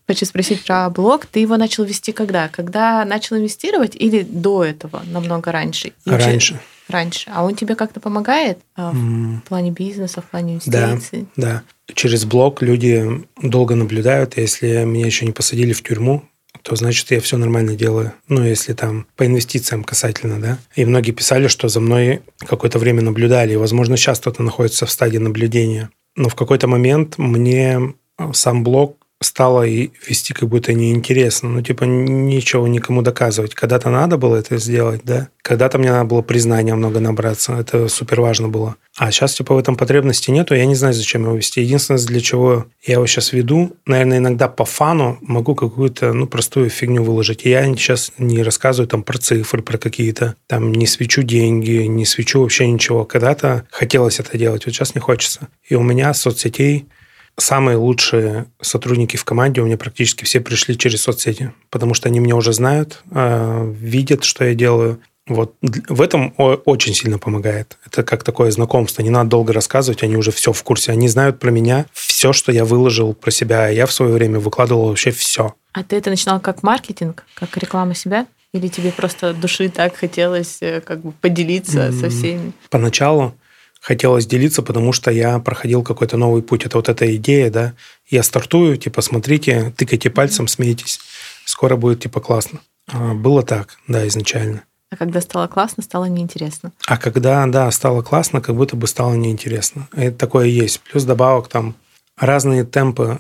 [0.08, 1.26] Хочу спросить про блог.
[1.26, 2.48] Ты его начал вести когда?
[2.48, 5.94] Когда начал инвестировать или до этого, намного раньше?
[6.06, 6.60] Раньше.
[6.88, 7.32] Раньше.
[7.34, 11.28] А он тебе как-то помогает а, в плане бизнеса, в плане инвестиций?
[11.36, 11.64] Да, да.
[11.96, 14.38] Через блог люди долго наблюдают.
[14.38, 16.24] Если меня еще не посадили в тюрьму,
[16.62, 18.14] то значит я все нормально делаю.
[18.28, 20.60] Ну, если там по инвестициям касательно, да.
[20.76, 23.54] И многие писали, что за мной какое-то время наблюдали.
[23.54, 25.90] И, возможно, сейчас кто-то находится в стадии наблюдения.
[26.16, 27.94] Но в какой-то момент мне
[28.34, 31.50] сам блог стало и вести как будто неинтересно.
[31.50, 33.54] Ну, типа, ничего никому доказывать.
[33.54, 35.30] Когда-то надо было это сделать, да.
[35.44, 37.54] Когда-то мне надо было признания много набраться.
[37.54, 38.76] Это супер важно было.
[38.98, 40.56] А сейчас, типа, в этом потребности нету.
[40.56, 41.62] Я не знаю, зачем его вести.
[41.62, 46.70] Единственное, для чего я его сейчас веду, наверное, иногда по фану могу какую-то, ну, простую
[46.70, 47.46] фигню выложить.
[47.46, 52.42] Я сейчас не рассказываю там про цифры, про какие-то, там, не свечу деньги, не свечу
[52.42, 53.06] вообще ничего.
[53.06, 55.48] Когда-то хотелось это делать, вот сейчас не хочется.
[55.68, 56.88] И у меня соцсетей
[57.38, 62.20] самые лучшие сотрудники в команде у меня практически все пришли через соцсети, потому что они
[62.20, 65.00] меня уже знают, э, видят, что я делаю.
[65.28, 65.56] Вот
[65.88, 67.78] в этом очень сильно помогает.
[67.86, 69.02] Это как такое знакомство.
[69.02, 70.92] Не надо долго рассказывать, они уже все в курсе.
[70.92, 73.70] Они знают про меня все, что я выложил про себя.
[73.70, 75.54] Я в свое время выкладывал вообще все.
[75.74, 78.26] А ты это начинал как маркетинг, как реклама себя?
[78.54, 82.00] Или тебе просто души так хотелось э, как бы поделиться mm-hmm.
[82.02, 82.52] со всеми?
[82.70, 83.34] Поначалу
[83.82, 86.66] хотелось делиться, потому что я проходил какой-то новый путь.
[86.66, 87.74] Это вот эта идея, да.
[88.08, 91.00] Я стартую, типа, смотрите, тыкайте пальцем, смейтесь.
[91.46, 92.62] Скоро будет, типа, классно.
[92.88, 94.64] А, было так, да, изначально.
[94.92, 96.74] А когда стало классно, стало неинтересно.
[96.86, 99.88] А когда, да, стало классно, как будто бы стало неинтересно.
[99.94, 100.82] Это такое есть.
[100.82, 101.76] Плюс добавок там
[102.18, 103.20] разные темпы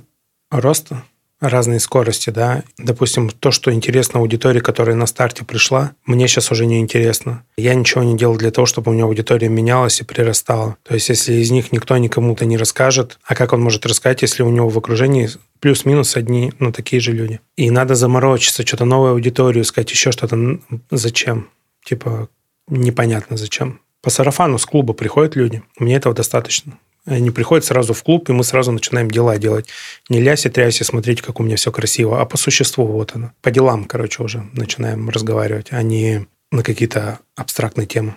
[0.52, 1.04] роста,
[1.42, 2.64] разные скорости, да.
[2.78, 7.44] Допустим, то, что интересно аудитории, которая на старте пришла, мне сейчас уже не интересно.
[7.58, 10.78] Я ничего не делал для того, чтобы у меня аудитория менялась и прирастала.
[10.84, 14.44] То есть, если из них никто никому-то не расскажет, а как он может рассказать, если
[14.44, 15.30] у него в окружении
[15.60, 17.40] плюс-минус одни, ну, такие же люди.
[17.56, 20.60] И надо заморочиться, что-то новую аудиторию искать, еще что-то.
[20.92, 21.50] Зачем?
[21.84, 22.30] Типа,
[22.68, 23.82] непонятно зачем.
[24.02, 25.62] По сарафану с клуба приходят люди.
[25.78, 26.78] Мне этого достаточно.
[27.06, 29.68] Они приходят сразу в клуб, и мы сразу начинаем дела делать.
[30.10, 33.32] Не ляси, тряси, смотреть, как у меня все красиво, а по существу вот оно.
[33.42, 38.16] По делам, короче, уже начинаем разговаривать, а не на какие-то абстрактные темы.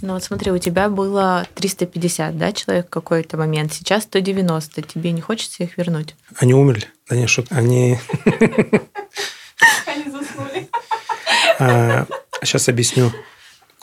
[0.00, 3.72] Ну вот смотри, у тебя было 350, да, человек в какой-то момент.
[3.72, 4.82] Сейчас 190.
[4.82, 6.14] Тебе не хочется их вернуть?
[6.36, 6.86] Они умерли.
[7.08, 7.46] Да не, шут.
[7.50, 7.98] Они...
[9.86, 10.68] Они заснули.
[12.42, 13.12] Сейчас а, объясню.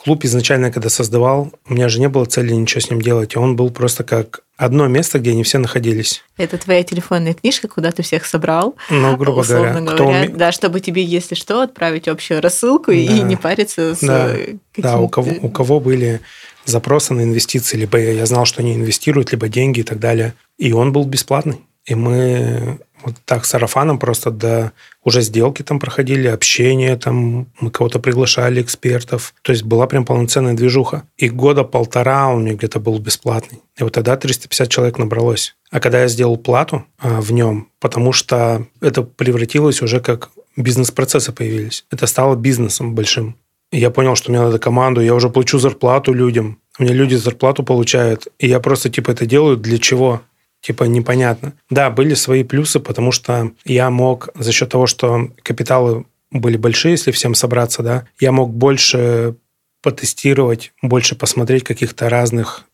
[0.04, 3.36] Клуб изначально, когда создавал, у меня же не было цели ничего с ним делать.
[3.36, 6.24] Он был просто как одно место, где они все находились.
[6.36, 8.74] Это твоя телефонная книжка, куда ты всех собрал?
[8.90, 9.94] Ну, грубо условно говоря.
[9.94, 10.28] Кто уме...
[10.28, 12.96] Да, чтобы тебе, если что, отправить общую рассылку да.
[12.96, 14.34] и не париться с Да,
[14.76, 16.20] да у, кого, у кого были
[16.64, 20.34] запросы на инвестиции, либо я знал, что они инвестируют, либо деньги и так далее.
[20.58, 21.60] И он был бесплатный.
[21.84, 24.72] И мы вот так сарафаном просто до
[25.04, 29.34] уже сделки там проходили, общение там, мы кого-то приглашали, экспертов.
[29.42, 31.02] То есть была прям полноценная движуха.
[31.16, 33.60] И года полтора он мне где-то был бесплатный.
[33.78, 35.56] И вот тогда 350 человек набралось.
[35.70, 41.32] А когда я сделал плату а, в нем, потому что это превратилось уже как бизнес-процессы
[41.32, 41.84] появились.
[41.90, 43.36] Это стало бизнесом большим.
[43.70, 46.58] И я понял, что мне надо команду, я уже плачу зарплату людям.
[46.78, 48.28] У меня люди зарплату получают.
[48.38, 50.20] И я просто типа это делаю для чего?
[50.62, 51.52] Типа непонятно.
[51.68, 56.92] Да, были свои плюсы, потому что я мог за счет того, что капиталы были большие,
[56.92, 59.36] если всем собраться, да, я мог больше
[59.82, 62.64] потестировать, больше посмотреть каких-то разных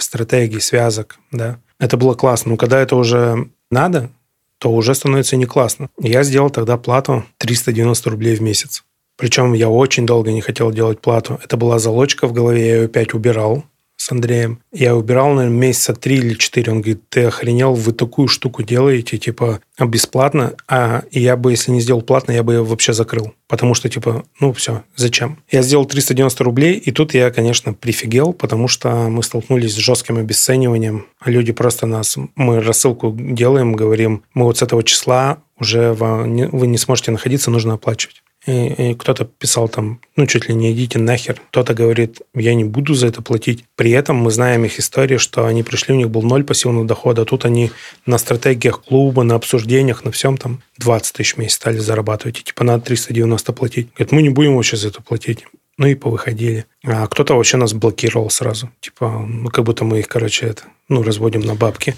[0.00, 1.60] стратегий, связок, да.
[1.78, 2.52] Это было классно.
[2.52, 4.10] Но когда это уже надо,
[4.58, 5.90] то уже становится не классно.
[6.00, 8.84] Я сделал тогда плату 390 рублей в месяц.
[9.16, 11.38] Причем я очень долго не хотел делать плату.
[11.42, 13.64] Это была залочка в голове, я ее опять убирал
[14.06, 14.60] с Андреем.
[14.72, 16.70] Я убирал, наверное, месяца три или четыре.
[16.70, 21.80] Он говорит, ты охренел, вы такую штуку делаете, типа, бесплатно, а я бы, если не
[21.80, 23.34] сделал платно, я бы ее вообще закрыл.
[23.48, 25.38] Потому что, типа, ну все, зачем?
[25.50, 30.18] Я сделал 390 рублей, и тут я, конечно, прифигел, потому что мы столкнулись с жестким
[30.18, 31.06] обесцениванием.
[31.24, 36.78] Люди просто нас, мы рассылку делаем, говорим, мы вот с этого числа уже вы не
[36.78, 41.40] сможете находиться, нужно оплачивать и, и кто-то писал там, ну, чуть ли не идите нахер.
[41.50, 43.64] Кто-то говорит, я не буду за это платить.
[43.74, 47.22] При этом мы знаем их историю, что они пришли, у них был ноль пассивного дохода,
[47.22, 47.70] а тут они
[48.06, 52.40] на стратегиях клуба, на обсуждениях, на всем там 20 тысяч в месяц стали зарабатывать.
[52.40, 53.88] И типа надо 390 платить.
[53.94, 55.44] Говорит, мы не будем вообще за это платить.
[55.78, 56.64] Ну и повыходили.
[56.84, 58.70] А кто-то вообще нас блокировал сразу.
[58.80, 61.94] Типа, ну как будто мы их, короче, это, ну, разводим на бабки.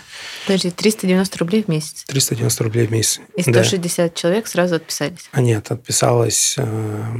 [0.46, 2.04] Подожди, 390 рублей в месяц?
[2.08, 3.20] 390 рублей в месяц.
[3.36, 4.08] И 160 да.
[4.20, 5.28] человек сразу отписались?
[5.30, 7.16] А нет, отписалось э,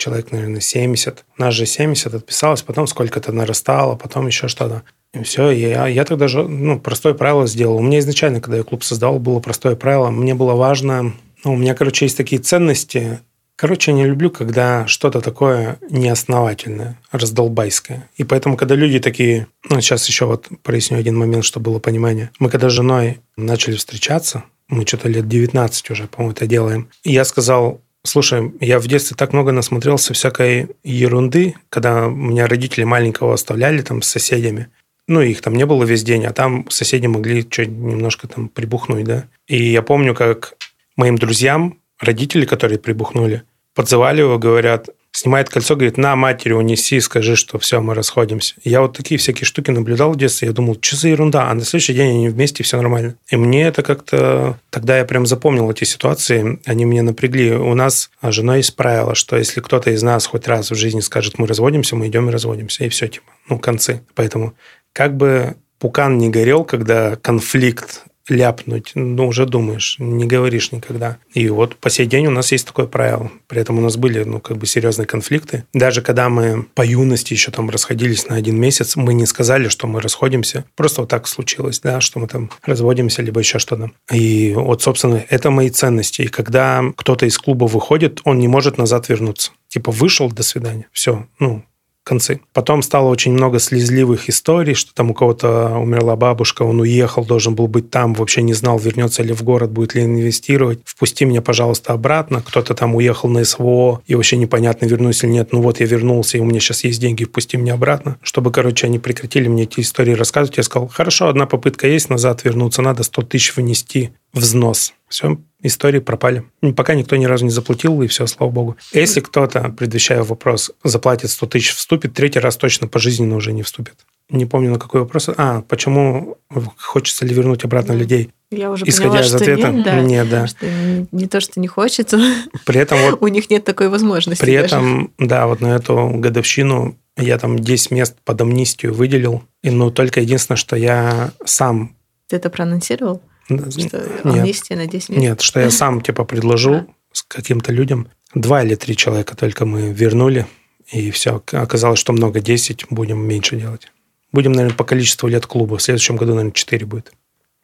[0.00, 1.24] человек, наверное, 70.
[1.36, 4.82] Нас же 70 отписалось, потом сколько-то нарастало, потом еще что-то.
[5.12, 7.76] И все, я, я тогда же, ну, простое правило сделал.
[7.76, 10.10] У меня изначально, когда я клуб создавал, было простое правило.
[10.10, 13.20] Мне было важно, ну, у меня, короче, есть такие ценности,
[13.60, 18.08] Короче, я не люблю, когда что-то такое неосновательное, раздолбайское.
[18.16, 19.48] И поэтому, когда люди такие...
[19.68, 22.30] Ну, сейчас еще вот проясню один момент, чтобы было понимание.
[22.38, 26.88] Мы когда с женой начали встречаться, мы что-то лет 19 уже, по-моему, это делаем.
[27.04, 32.84] И я сказал, Слушай, я в детстве так много насмотрелся всякой ерунды, когда меня родители
[32.84, 34.68] маленького оставляли там с соседями.
[35.06, 39.04] Ну, их там не было весь день, а там соседи могли что немножко там прибухнуть,
[39.04, 39.24] да.
[39.48, 40.54] И я помню, как
[40.96, 43.42] моим друзьям, родители, которые прибухнули,
[43.80, 48.56] подзывали его, говорят, снимает кольцо, говорит, на матери унеси, скажи, что все, мы расходимся.
[48.62, 51.64] Я вот такие всякие штуки наблюдал в детстве, я думал, что за ерунда, а на
[51.64, 53.16] следующий день они вместе, все нормально.
[53.30, 54.58] И мне это как-то...
[54.68, 57.52] Тогда я прям запомнил эти ситуации, они меня напрягли.
[57.52, 61.00] У нас с женой есть правило, что если кто-то из нас хоть раз в жизни
[61.00, 64.02] скажет, мы разводимся, мы идем и разводимся, и все, типа, ну, концы.
[64.14, 64.52] Поэтому
[64.92, 71.18] как бы пукан не горел, когда конфликт ляпнуть, ну, уже думаешь, не говоришь никогда.
[71.34, 73.30] И вот по сей день у нас есть такое правило.
[73.48, 75.64] При этом у нас были, ну, как бы серьезные конфликты.
[75.72, 79.86] Даже когда мы по юности еще там расходились на один месяц, мы не сказали, что
[79.86, 80.64] мы расходимся.
[80.76, 83.90] Просто вот так случилось, да, что мы там разводимся, либо еще что-то.
[84.12, 86.22] И вот, собственно, это мои ценности.
[86.22, 89.52] И когда кто-то из клуба выходит, он не может назад вернуться.
[89.68, 90.88] Типа вышел, до свидания.
[90.92, 91.64] Все, ну,
[92.04, 92.40] концы.
[92.52, 97.54] Потом стало очень много слезливых историй, что там у кого-то умерла бабушка, он уехал, должен
[97.54, 100.80] был быть там, вообще не знал, вернется ли в город, будет ли инвестировать.
[100.84, 102.42] Впусти меня, пожалуйста, обратно.
[102.42, 105.52] Кто-то там уехал на СВО, и вообще непонятно, вернусь или нет.
[105.52, 108.18] Ну вот я вернулся, и у меня сейчас есть деньги, впусти меня обратно.
[108.22, 112.44] Чтобы, короче, они прекратили мне эти истории рассказывать, я сказал, хорошо, одна попытка есть, назад
[112.44, 114.94] вернуться надо, 100 тысяч внести взнос.
[115.08, 116.44] Все, истории пропали.
[116.76, 118.76] Пока никто ни разу не заплатил, и все, слава богу.
[118.92, 123.94] Если кто-то, предвещая вопрос, заплатит 100 тысяч, вступит, третий раз точно пожизненно уже не вступит.
[124.30, 125.28] Не помню, на какой вопрос.
[125.36, 126.38] А, почему
[126.76, 128.30] хочется ли вернуть обратно людей?
[128.52, 130.00] Я уже Исходя поняла, из ответа, нет, да.
[130.00, 130.46] нет, да.
[130.46, 130.66] Что
[131.10, 132.20] не то, что не хочется,
[132.64, 134.40] При этом вот у них нет такой возможности.
[134.40, 134.76] При даже.
[134.76, 139.42] этом, да, вот на эту годовщину я там 10 мест под амнистию выделил.
[139.62, 141.96] И, ну, только единственное, что я сам...
[142.28, 143.20] Ты это проанонсировал?
[143.58, 145.16] Что амнистия на 10 месяцев?
[145.16, 148.08] нет, что я сам, типа, предложил с каким-то людям.
[148.34, 150.46] Два или три человека только мы вернули.
[150.92, 151.42] И все.
[151.52, 153.92] Оказалось, что много 10, будем меньше делать.
[154.32, 155.76] Будем, наверное, по количеству лет клуба.
[155.76, 157.12] В следующем году, наверное, 4 будет.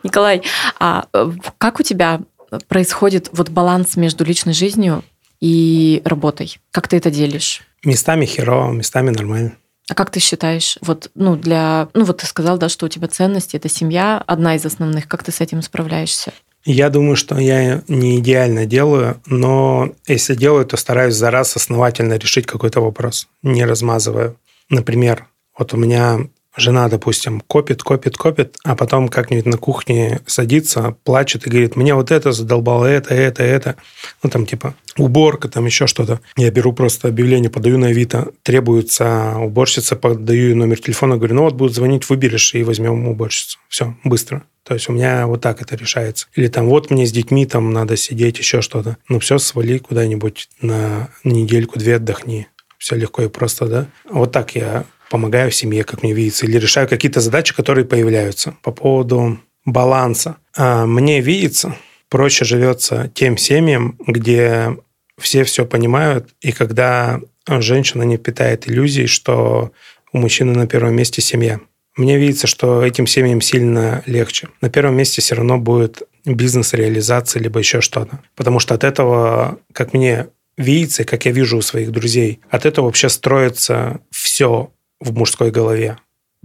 [0.02, 0.42] Николай,
[0.78, 2.20] а э, как у тебя
[2.68, 5.02] происходит вот баланс между личной жизнью
[5.40, 6.58] и работой?
[6.70, 7.62] Как ты это делишь?
[7.84, 9.52] Местами херово, местами нормально.
[9.88, 13.06] А как ты считаешь, вот, ну, для, ну, вот ты сказал, да, что у тебя
[13.06, 16.32] ценности, это семья, одна из основных, как ты с этим справляешься?
[16.64, 22.14] Я думаю, что я не идеально делаю, но если делаю, то стараюсь за раз основательно
[22.14, 24.34] решить какой-то вопрос, не размазывая.
[24.68, 25.26] Например,
[25.56, 31.46] вот у меня жена, допустим, копит, копит, копит, а потом как-нибудь на кухне садится, плачет
[31.46, 33.76] и говорит, мне вот это задолбало, это, это, это.
[34.22, 36.20] Ну, там типа уборка, там еще что-то.
[36.36, 41.42] Я беру просто объявление, подаю на Авито, требуется уборщица, подаю ей номер телефона, говорю, ну
[41.42, 43.58] вот будет звонить, выберешь и возьмем уборщицу.
[43.68, 44.44] Все, быстро.
[44.64, 46.26] То есть у меня вот так это решается.
[46.34, 48.96] Или там вот мне с детьми там надо сидеть, еще что-то.
[49.08, 52.48] Ну все, свали куда-нибудь на недельку-две отдохни.
[52.78, 53.86] Все легко и просто, да?
[54.10, 54.84] Вот так я
[55.16, 58.54] помогаю семье, как мне видится, или решаю какие-то задачи, которые появляются.
[58.62, 60.36] По поводу баланса.
[60.54, 61.74] А, Мне видится,
[62.10, 64.76] проще живется тем семьям, где
[65.18, 69.72] все все понимают, и когда женщина не питает иллюзий, что
[70.12, 71.60] у мужчины на первом месте семья.
[71.96, 74.48] Мне видится, что этим семьям сильно легче.
[74.60, 78.20] На первом месте все равно будет бизнес-реализация, либо еще что-то.
[78.34, 80.26] Потому что от этого, как мне
[80.58, 84.70] видится, как я вижу у своих друзей, от этого вообще строится все
[85.00, 85.98] в мужской голове.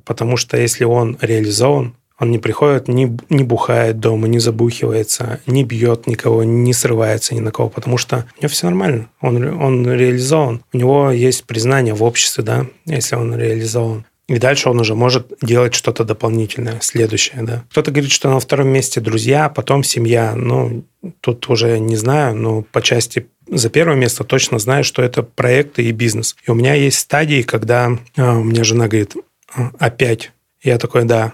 [0.04, 5.64] Потому что если он реализован, он не приходит, не, не бухает дома, не забухивается, не
[5.64, 9.10] бьет никого, не срывается ни на кого, потому что у него все нормально.
[9.22, 10.64] Он, он реализован.
[10.72, 14.06] У него есть признание в обществе, да, если он реализован.
[14.28, 17.64] И дальше он уже может делать что-то дополнительное, следующее, да.
[17.72, 20.36] Кто-то говорит, что на втором месте друзья, потом семья.
[20.36, 20.86] Ну,
[21.22, 25.84] тут уже не знаю, но по части за первое место точно знаю, что это проекты
[25.84, 26.36] и бизнес.
[26.48, 29.16] И у меня есть стадии, когда а, у меня жена говорит,
[29.54, 30.32] «А, опять.
[30.64, 31.34] Я такой, да,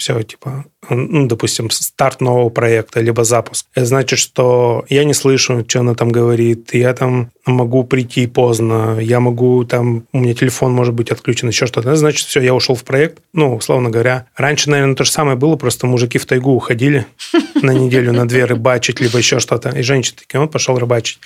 [0.00, 3.66] все, типа, ну, допустим, старт нового проекта, либо запуск.
[3.74, 8.98] Это значит, что я не слышу, что она там говорит, я там могу прийти поздно,
[8.98, 11.90] я могу там, у меня телефон может быть отключен, еще что-то.
[11.90, 13.18] Это значит, все, я ушел в проект.
[13.34, 14.26] Ну, условно говоря.
[14.36, 17.04] Раньше, наверное, то же самое было, просто мужики в тайгу уходили
[17.62, 19.68] на неделю, на две рыбачить, либо еще что-то.
[19.68, 21.18] И женщины такие, он пошел рыбачить.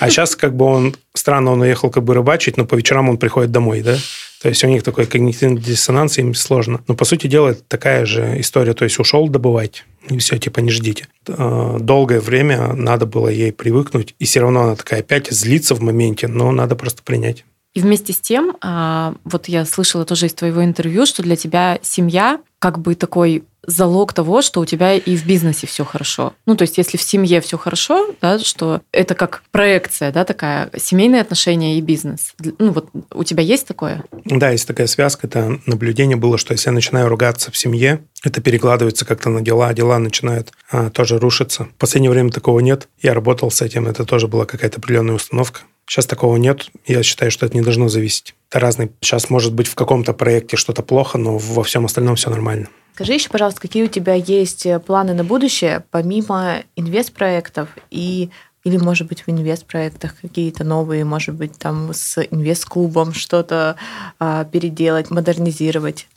[0.00, 3.16] А сейчас как бы он, странно, он уехал как бы рыбачить, но по вечерам он
[3.16, 3.96] приходит домой, да?
[4.40, 6.80] То есть у них такой когнитивный диссонанс, им сложно.
[6.86, 8.72] Но, по сути дела, это такая же история.
[8.72, 11.08] То есть ушел добывать, и все, типа, не ждите.
[11.26, 15.80] Э, Долгое время надо было ей привыкнуть, и все равно она такая опять злится в
[15.80, 17.44] моменте, но надо просто принять.
[17.74, 21.78] И вместе с тем, а, вот я слышала тоже из твоего интервью, что для тебя
[21.82, 26.32] семья как бы такой залог того, что у тебя и в бизнесе все хорошо.
[26.46, 30.70] Ну, то есть, если в семье все хорошо, да, что это как проекция, да, такая
[30.76, 32.34] семейные отношения и бизнес.
[32.58, 34.04] Ну, вот у тебя есть такое?
[34.24, 35.26] Да, есть такая связка.
[35.26, 39.68] Это наблюдение было, что если я начинаю ругаться в семье, это перекладывается как-то на дела,
[39.68, 41.64] а дела начинают а, тоже рушиться.
[41.64, 42.88] В последнее время такого нет.
[43.02, 45.60] Я работал с этим, это тоже была какая-то определенная установка.
[45.86, 46.68] Сейчас такого нет.
[46.86, 48.34] Я считаю, что это не должно зависеть.
[48.50, 48.90] Это разный.
[49.00, 52.68] Сейчас может быть в каком-то проекте что-то плохо, но во всем остальном все нормально.
[52.98, 58.30] Скажи еще, пожалуйста, какие у тебя есть э, планы на будущее, помимо инвестпроектов и
[58.64, 63.76] или, может быть, в инвестпроектах какие-то новые, может быть, там с инвест-клубом что-то
[64.18, 66.08] а, переделать, модернизировать?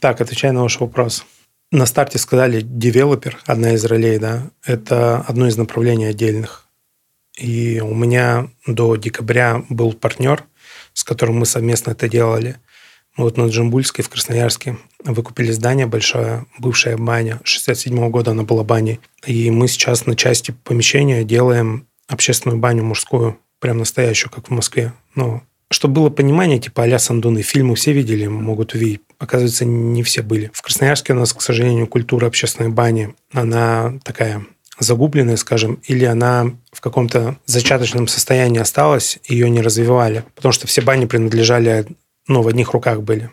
[0.00, 1.24] Так, отвечая на ваш вопрос.
[1.70, 6.66] На старте сказали девелопер, одна из ролей, да, это одно из направлений отдельных.
[7.38, 10.44] И у меня до декабря был партнер,
[10.94, 12.56] с которым мы совместно это делали.
[13.18, 17.40] Вот на Джамбульской в Красноярске выкупили здание большое, бывшая баня.
[17.42, 19.00] 67 -го года она была баней.
[19.26, 24.92] И мы сейчас на части помещения делаем общественную баню мужскую, прям настоящую, как в Москве.
[25.16, 29.00] Ну, чтобы было понимание, типа а-ля Сандуны, фильмы все видели, могут увидеть.
[29.18, 30.52] Оказывается, не все были.
[30.54, 34.46] В Красноярске у нас, к сожалению, культура общественной бани, она такая
[34.78, 40.82] загубленная, скажем, или она в каком-то зачаточном состоянии осталась, ее не развивали, потому что все
[40.82, 41.86] бани принадлежали,
[42.28, 43.30] ну, в одних руках были.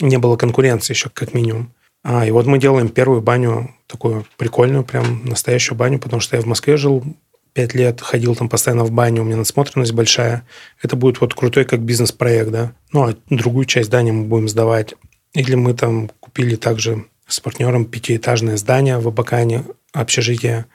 [0.00, 1.72] Не было конкуренции еще, как минимум.
[2.02, 6.42] А, и вот мы делаем первую баню, такую прикольную, прям настоящую баню, потому что я
[6.42, 7.04] в Москве жил
[7.52, 10.46] пять лет, ходил там постоянно в баню, у меня насмотренность большая.
[10.82, 12.72] Это будет вот крутой как бизнес-проект, да.
[12.92, 14.94] Ну, а другую часть здания мы будем сдавать.
[15.34, 20.66] Или мы там купили также с партнером пятиэтажное здание в Абакане, общежитие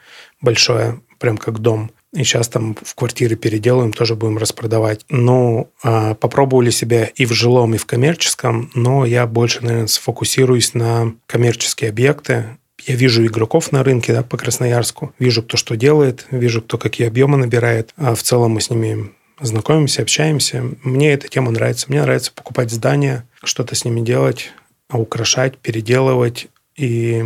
[0.42, 1.92] большое, прям как дом.
[2.14, 5.06] И сейчас там в квартиры переделаем, тоже будем распродавать.
[5.10, 10.74] Ну, а, попробовали себя и в жилом, и в коммерческом, но я больше, наверное, сфокусируюсь
[10.74, 12.58] на коммерческие объекты.
[12.86, 17.08] Я вижу игроков на рынке да, по Красноярску, вижу, кто что делает, вижу, кто какие
[17.08, 17.94] объемы набирает.
[17.98, 20.64] А в целом мы с ними знакомимся, общаемся.
[20.84, 21.88] Мне эта тема нравится.
[21.90, 24.52] Мне нравится покупать здания, что-то с ними делать,
[24.90, 26.48] украшать, переделывать.
[26.78, 27.26] И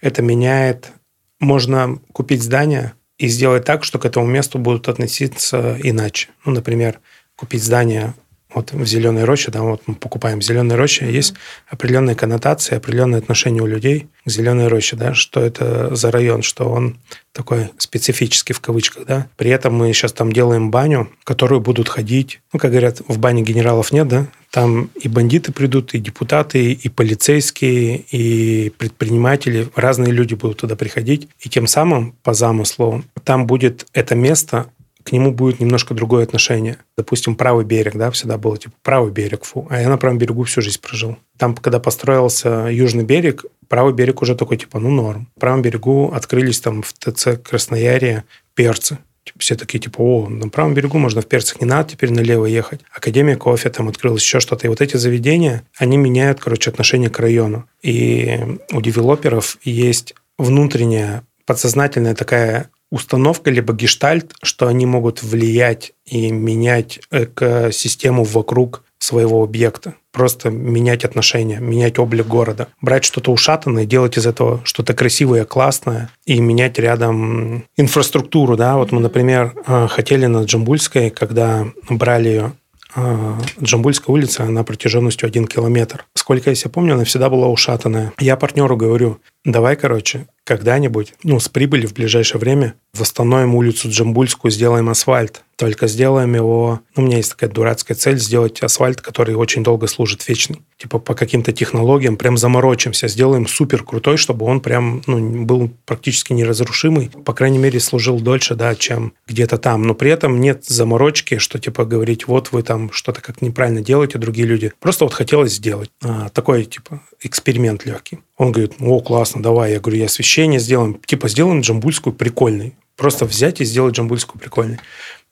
[0.00, 0.92] это меняет
[1.40, 6.28] можно купить здание и сделать так, что к этому месту будут относиться иначе.
[6.44, 7.00] Ну, например,
[7.36, 8.14] купить здание
[8.52, 11.12] вот в зеленой роще, да, вот мы покупаем зеленой роще, mm-hmm.
[11.12, 11.34] есть
[11.68, 16.68] определенные коннотации, определенные отношения у людей к зеленой роще, да, что это за район, что
[16.68, 16.96] он
[17.32, 19.28] такой специфический в кавычках, да.
[19.36, 23.18] При этом мы сейчас там делаем баню, в которую будут ходить, ну, как говорят, в
[23.18, 30.12] бане генералов нет, да, там и бандиты придут, и депутаты, и полицейские, и предприниматели, разные
[30.12, 34.70] люди будут туда приходить, и тем самым, по замыслу, там будет это место
[35.08, 36.76] к нему будет немножко другое отношение.
[36.96, 39.66] Допустим, правый берег, да, всегда было типа правый берег, фу.
[39.70, 41.16] А я на правом берегу всю жизнь прожил.
[41.38, 45.28] Там, когда построился южный берег, правый берег уже такой, типа, ну, норм.
[45.34, 48.98] В правом берегу открылись там в ТЦ Красноярье перцы.
[49.24, 52.44] Типа, все такие, типа, о, на правом берегу можно в перцах, не надо теперь налево
[52.44, 52.80] ехать.
[52.94, 54.66] Академия кофе там открылась, еще что-то.
[54.66, 57.66] И вот эти заведения, они меняют, короче, отношение к району.
[57.82, 58.38] И
[58.72, 67.00] у девелоперов есть внутренняя подсознательная такая установка либо гештальт, что они могут влиять и менять
[67.10, 69.94] экосистему вокруг своего объекта.
[70.12, 72.68] Просто менять отношения, менять облик города.
[72.80, 78.56] Брать что-то ушатанное, делать из этого что-то красивое, классное и менять рядом инфраструктуру.
[78.56, 78.76] Да?
[78.76, 82.52] Вот мы, например, э, хотели на Джамбульской, когда брали ее
[82.94, 86.06] а, Джамбульская улица, она протяженностью один километр.
[86.14, 88.12] Сколько я себя помню, она всегда была ушатанная.
[88.18, 94.50] Я партнеру говорю, давай, короче, когда-нибудь, ну, с прибыли в ближайшее время восстановим улицу Джамбульскую,
[94.50, 95.42] сделаем асфальт.
[95.56, 96.80] Только сделаем его...
[96.96, 100.62] Ну, у меня есть такая дурацкая цель сделать асфальт, который очень долго служит вечный.
[100.78, 106.32] Типа по каким-то технологиям прям заморочимся, сделаем супер крутой, чтобы он прям ну, был практически
[106.32, 107.10] неразрушимый.
[107.24, 109.82] По крайней мере, служил дольше, да, чем где-то там.
[109.82, 114.18] Но при этом нет заморочки, что типа говорить, вот вы там что-то как неправильно делаете,
[114.18, 114.72] другие люди.
[114.80, 115.90] Просто вот хотелось сделать.
[116.02, 118.20] А, такой типа эксперимент легкий.
[118.36, 119.72] Он говорит, о, классно, давай.
[119.72, 121.00] Я говорю, я освещение сделаем.
[121.04, 122.74] Типа сделаем джамбульскую прикольной.
[122.96, 124.78] Просто взять и сделать джамбульскую прикольной.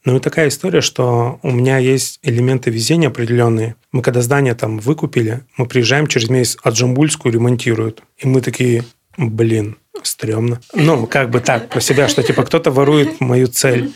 [0.05, 3.75] Ну и такая история, что у меня есть элементы везения определенные.
[3.91, 8.05] Мы когда здание там выкупили, мы приезжаем через месяц, а Джамбульскую ремонтируют.
[8.19, 8.85] И мы такие,
[9.17, 10.61] блин, стрёмно.
[10.75, 13.93] Ну, как бы так, про себя, что типа кто-то ворует мою цель.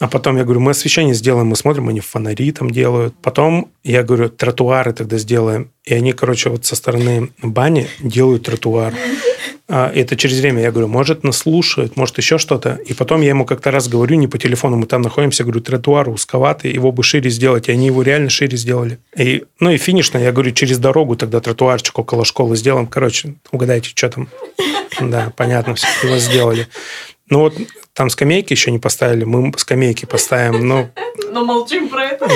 [0.00, 3.14] А потом я говорю, мы освещение сделаем, мы смотрим, они фонари там делают.
[3.20, 5.70] Потом я говорю, тротуары тогда сделаем.
[5.84, 8.94] И они, короче, вот со стороны бани делают тротуар.
[9.70, 12.78] А, это через время я говорю, может, нас слушают, может, еще что-то.
[12.86, 16.08] И потом я ему как-то раз говорю, не по телефону, мы там находимся, говорю, тротуар
[16.08, 17.68] узковатый, его бы шире сделать.
[17.68, 18.98] И они его реально шире сделали.
[19.16, 22.86] И, ну и финишно, я говорю, через дорогу тогда тротуарчик около школы сделаем.
[22.86, 24.28] Короче, угадайте, что там.
[25.00, 26.66] Да, понятно, все его сделали.
[27.30, 27.54] Ну вот
[27.92, 30.88] там скамейки еще не поставили, мы скамейки поставим, но...
[31.30, 32.28] Но молчим про это.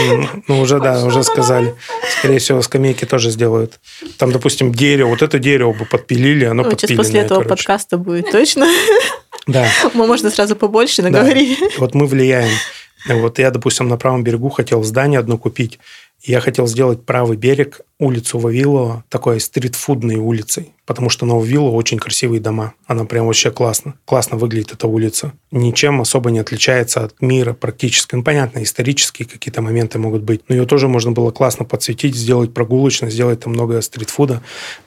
[0.49, 1.75] Ну, уже, да, уже сказали.
[2.19, 3.81] Скорее всего, скамейки тоже сделают.
[4.19, 8.31] Там, допустим, дерево, вот это дерево бы подпилили, оно подпиленное, Сейчас после этого подкаста будет
[8.31, 8.67] точно.
[9.49, 9.67] Да.
[9.95, 11.59] Мы можно сразу побольше наговорить.
[11.79, 12.51] Вот мы влияем.
[13.09, 15.81] Вот я, допустим, на правом берегу хотел здание одно купить.
[16.23, 22.39] Я хотел сделать правый берег, улицу Вавилова, такой стритфудной улицей потому что Нововилла очень красивые
[22.39, 22.75] дома.
[22.87, 23.95] Она прям вообще классно.
[24.05, 25.33] Классно выглядит эта улица.
[25.51, 28.15] Ничем особо не отличается от мира практически.
[28.15, 30.43] Ну, понятно, исторические какие-то моменты могут быть.
[30.49, 34.43] Но ее тоже можно было классно подсветить, сделать прогулочно, сделать там много стритфуда.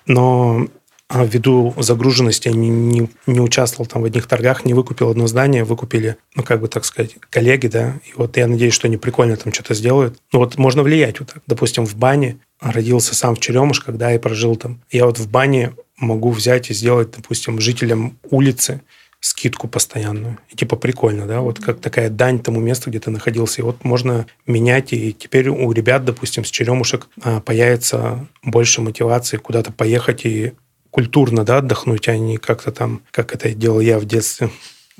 [0.05, 0.67] Но
[1.07, 5.63] а ввиду загруженности не, не, не участвовал там в одних торгах, не выкупил одно здание,
[5.63, 9.37] выкупили, ну, как бы так сказать, коллеги, да, и вот я надеюсь, что они прикольно
[9.37, 10.17] там что-то сделают.
[10.31, 11.43] Ну, вот можно влиять вот так.
[11.45, 14.81] Допустим, в бане родился сам в Черемушках, да, и прожил там.
[14.89, 18.81] Я вот в бане могу взять и сделать, допустим, жителям улицы
[19.19, 20.37] скидку постоянную.
[20.49, 23.61] И типа прикольно, да, вот как такая дань тому месту, где ты находился.
[23.61, 29.37] И вот можно менять, и теперь у ребят, допустим, с черемушек а, появится больше мотивации
[29.37, 30.53] куда-то поехать и
[30.91, 34.51] культурно да, отдохнуть, а не как-то там, как это делал я в детстве,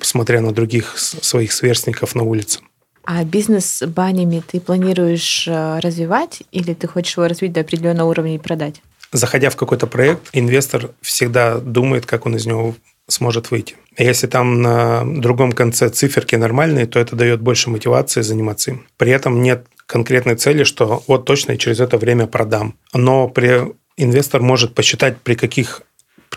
[0.02, 2.60] смотря на других своих сверстников на улице.
[3.04, 8.10] А бизнес с банями ты планируешь э, развивать или ты хочешь его развить до определенного
[8.10, 8.82] уровня и продать?
[9.16, 12.76] Заходя в какой-то проект, инвестор всегда думает, как он из него
[13.08, 13.78] сможет выйти.
[13.98, 18.86] Если там на другом конце циферки нормальные, то это дает больше мотивации заниматься им.
[18.98, 22.76] При этом нет конкретной цели, что вот точно через это время продам.
[22.94, 25.84] Но при инвестор может посчитать, при каких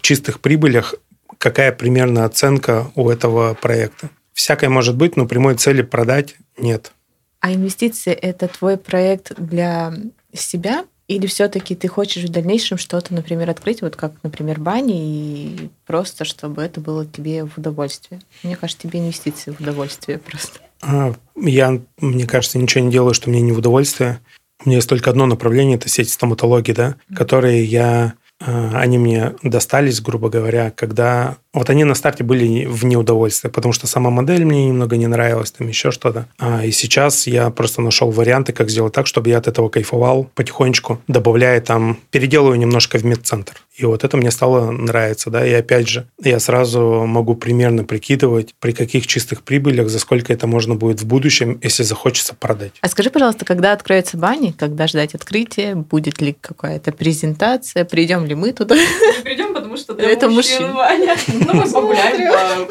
[0.01, 0.95] чистых прибылях
[1.39, 4.11] какая примерно оценка у этого проекта.
[4.35, 6.93] Всякое может быть, но прямой цели продать нет.
[7.41, 9.93] А инвестиции– это твой проект для
[10.33, 15.71] себя или все-таки ты хочешь в дальнейшем что-то, например, открыть, вот как, например, бани, и
[15.87, 18.21] просто чтобы это было тебе в удовольствие?
[18.43, 20.61] Мне кажется, тебе инвестиции в удовольствие просто.
[20.83, 24.21] А, я, мне кажется, ничего не делаю, что мне не в удовольствие.
[24.65, 27.17] У меня есть только одно направление, это сеть стоматологии, да, mm-hmm.
[27.17, 31.37] которые я они мне достались, грубо говоря, когда...
[31.53, 35.51] Вот они на старте были в неудовольствии, потому что сама модель мне немного не нравилась,
[35.51, 36.29] там еще что-то.
[36.39, 40.31] А, и сейчас я просто нашел варианты, как сделать так, чтобы я от этого кайфовал
[40.35, 43.55] потихонечку, добавляя там, переделываю немножко в медцентр.
[43.77, 48.55] И вот это мне стало нравиться, да, и опять же, я сразу могу примерно прикидывать,
[48.59, 52.73] при каких чистых прибылях, за сколько это можно будет в будущем, если захочется продать.
[52.81, 58.35] А скажи, пожалуйста, когда откроется бани, когда ждать открытия, будет ли какая-то презентация, придем ли
[58.35, 58.77] мы туда?
[58.77, 61.17] Не придем, потому что для это мужчин, Ваня.
[61.29, 62.67] Ну, мы погуляем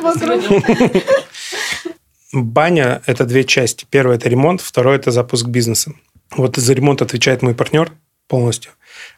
[2.33, 3.85] Баня– это две части.
[3.89, 5.91] Первое– это ремонт, второе– это запуск бизнеса.
[6.31, 7.91] Вот за ремонт отвечает мой партнер
[8.27, 8.71] полностью.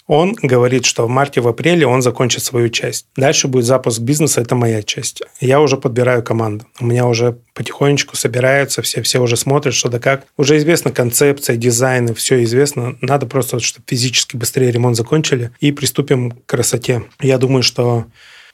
[0.07, 3.05] Он говорит, что в марте, в апреле он закончит свою часть.
[3.15, 5.21] Дальше будет запуск бизнеса, это моя часть.
[5.39, 6.65] Я уже подбираю команду.
[6.79, 10.25] У меня уже потихонечку собираются все, все уже смотрят, что да как.
[10.37, 12.97] Уже известна концепция, дизайн, все известно.
[13.01, 17.03] Надо просто, чтобы физически быстрее ремонт закончили и приступим к красоте.
[17.19, 18.05] Я думаю, что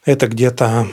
[0.05, 0.87] это где-то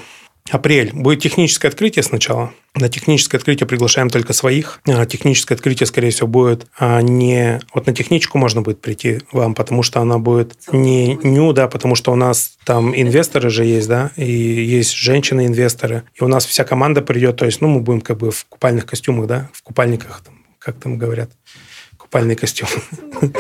[0.53, 0.91] Апрель.
[0.93, 2.53] Будет техническое открытие сначала.
[2.75, 4.83] На техническое открытие приглашаем только своих.
[4.87, 7.59] А техническое открытие, скорее всего, будет а, не...
[7.73, 11.95] Вот на техничку можно будет прийти вам, потому что она будет не ню, да, потому
[11.95, 16.03] что у нас там инвесторы же есть, да, и есть женщины-инвесторы.
[16.15, 18.85] И у нас вся команда придет, то есть, ну, мы будем как бы в купальных
[18.85, 21.31] костюмах, да, в купальниках, там, как там говорят,
[21.97, 22.69] купальный костюм.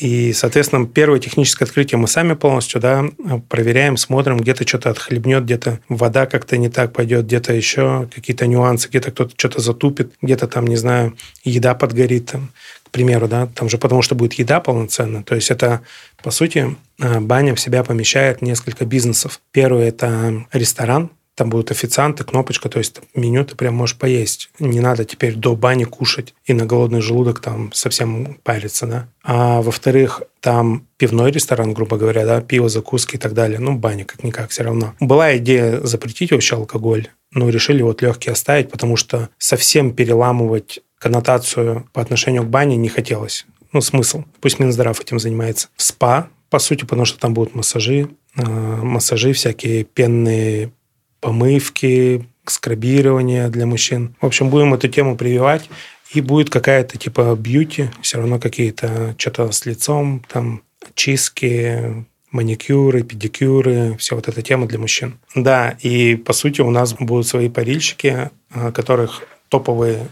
[0.00, 3.04] И, соответственно, первое техническое открытие мы сами полностью да,
[3.48, 8.88] проверяем, смотрим, где-то что-то отхлебнет, где-то вода как-то не так пойдет, где-то еще какие-то нюансы,
[8.88, 12.52] где-то кто-то что-то затупит, где-то там, не знаю, еда подгорит, там,
[12.84, 15.24] к примеру, да, там же потому что будет еда полноценная.
[15.24, 15.80] То есть это,
[16.22, 19.40] по сути, э, баня в себя помещает несколько бизнесов.
[19.50, 24.50] Первый– это ресторан, там будут официанты, кнопочка, то есть меню ты прям можешь поесть.
[24.58, 29.08] Не надо теперь до бани кушать и на голодный желудок там совсем париться, да.
[29.22, 33.60] А во-вторых, там пивной ресторан, грубо говоря, да, пиво, закуски и так далее.
[33.60, 34.94] Ну, баня как-никак все равно.
[34.98, 41.88] Была идея запретить вообще алкоголь, но решили вот легкий оставить, потому что совсем переламывать коннотацию
[41.92, 43.46] по отношению к бане не хотелось.
[43.72, 44.24] Ну, смысл.
[44.40, 45.68] Пусть Минздрав этим занимается.
[45.76, 50.72] Спа, по сути, потому что там будут массажи, э, массажи всякие, пенные
[51.20, 54.14] помывки, скрабирование для мужчин.
[54.20, 55.68] В общем, будем эту тему прививать.
[56.12, 60.62] И будет какая-то типа бьюти, все равно какие-то что-то с лицом, там
[60.94, 65.18] чистки, маникюры, педикюры, все вот эта тема для мужчин.
[65.34, 70.08] Да, и по сути у нас будут свои парильщики, а, которых топовые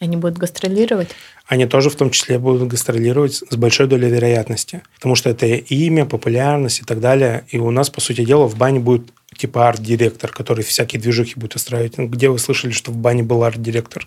[0.00, 1.08] они будут гастролировать?
[1.46, 4.82] Они тоже в том числе будут гастролировать с большой долей вероятности.
[4.94, 7.44] Потому что это имя, популярность и так далее.
[7.48, 11.54] И у нас, по сути дела, в бане будет типа арт-директор, который всякие движухи будет
[11.54, 11.96] устраивать.
[11.96, 14.06] Где вы слышали, что в бане был арт-директор?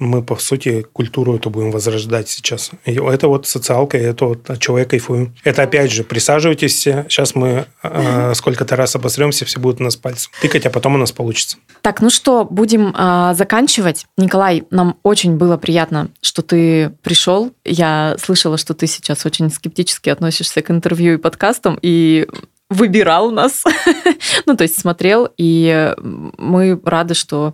[0.00, 2.70] мы, по сути, культуру эту будем возрождать сейчас.
[2.86, 5.32] И это вот социалка, и это вот от чего я кайфую.
[5.44, 7.04] Это, опять же, присаживайтесь все.
[7.08, 10.98] Сейчас мы э, сколько-то раз обосремся, все будут у нас пальцем тыкать, а потом у
[10.98, 11.58] нас получится.
[11.82, 14.06] Так, ну что, будем э, заканчивать.
[14.16, 17.52] Николай, нам очень было приятно, что ты пришел.
[17.64, 22.26] Я слышала, что ты сейчас очень скептически относишься к интервью и подкастам, и
[22.70, 23.64] выбирал нас,
[24.46, 27.52] ну, то есть смотрел, и мы рады, что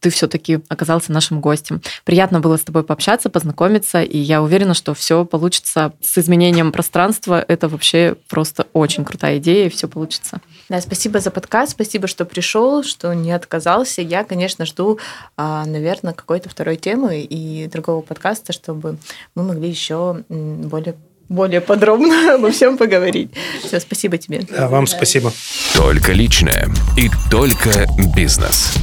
[0.00, 1.80] ты все-таки оказался нашим гостем.
[2.04, 7.44] Приятно было с тобой пообщаться, познакомиться, и я уверена, что все получится с изменением пространства.
[7.46, 10.40] Это вообще просто очень крутая идея, и все получится.
[10.68, 14.02] Да, спасибо за подкаст, спасибо, что пришел, что не отказался.
[14.02, 14.98] Я, конечно, жду,
[15.36, 18.98] а, наверное, какой-то второй темы и другого подкаста, чтобы
[19.34, 20.96] мы могли еще более
[21.28, 23.30] более подробно обо всем поговорить.
[23.62, 24.42] Все, спасибо тебе.
[24.50, 25.32] Да, вам спасибо.
[25.74, 28.74] Только личное и только бизнес.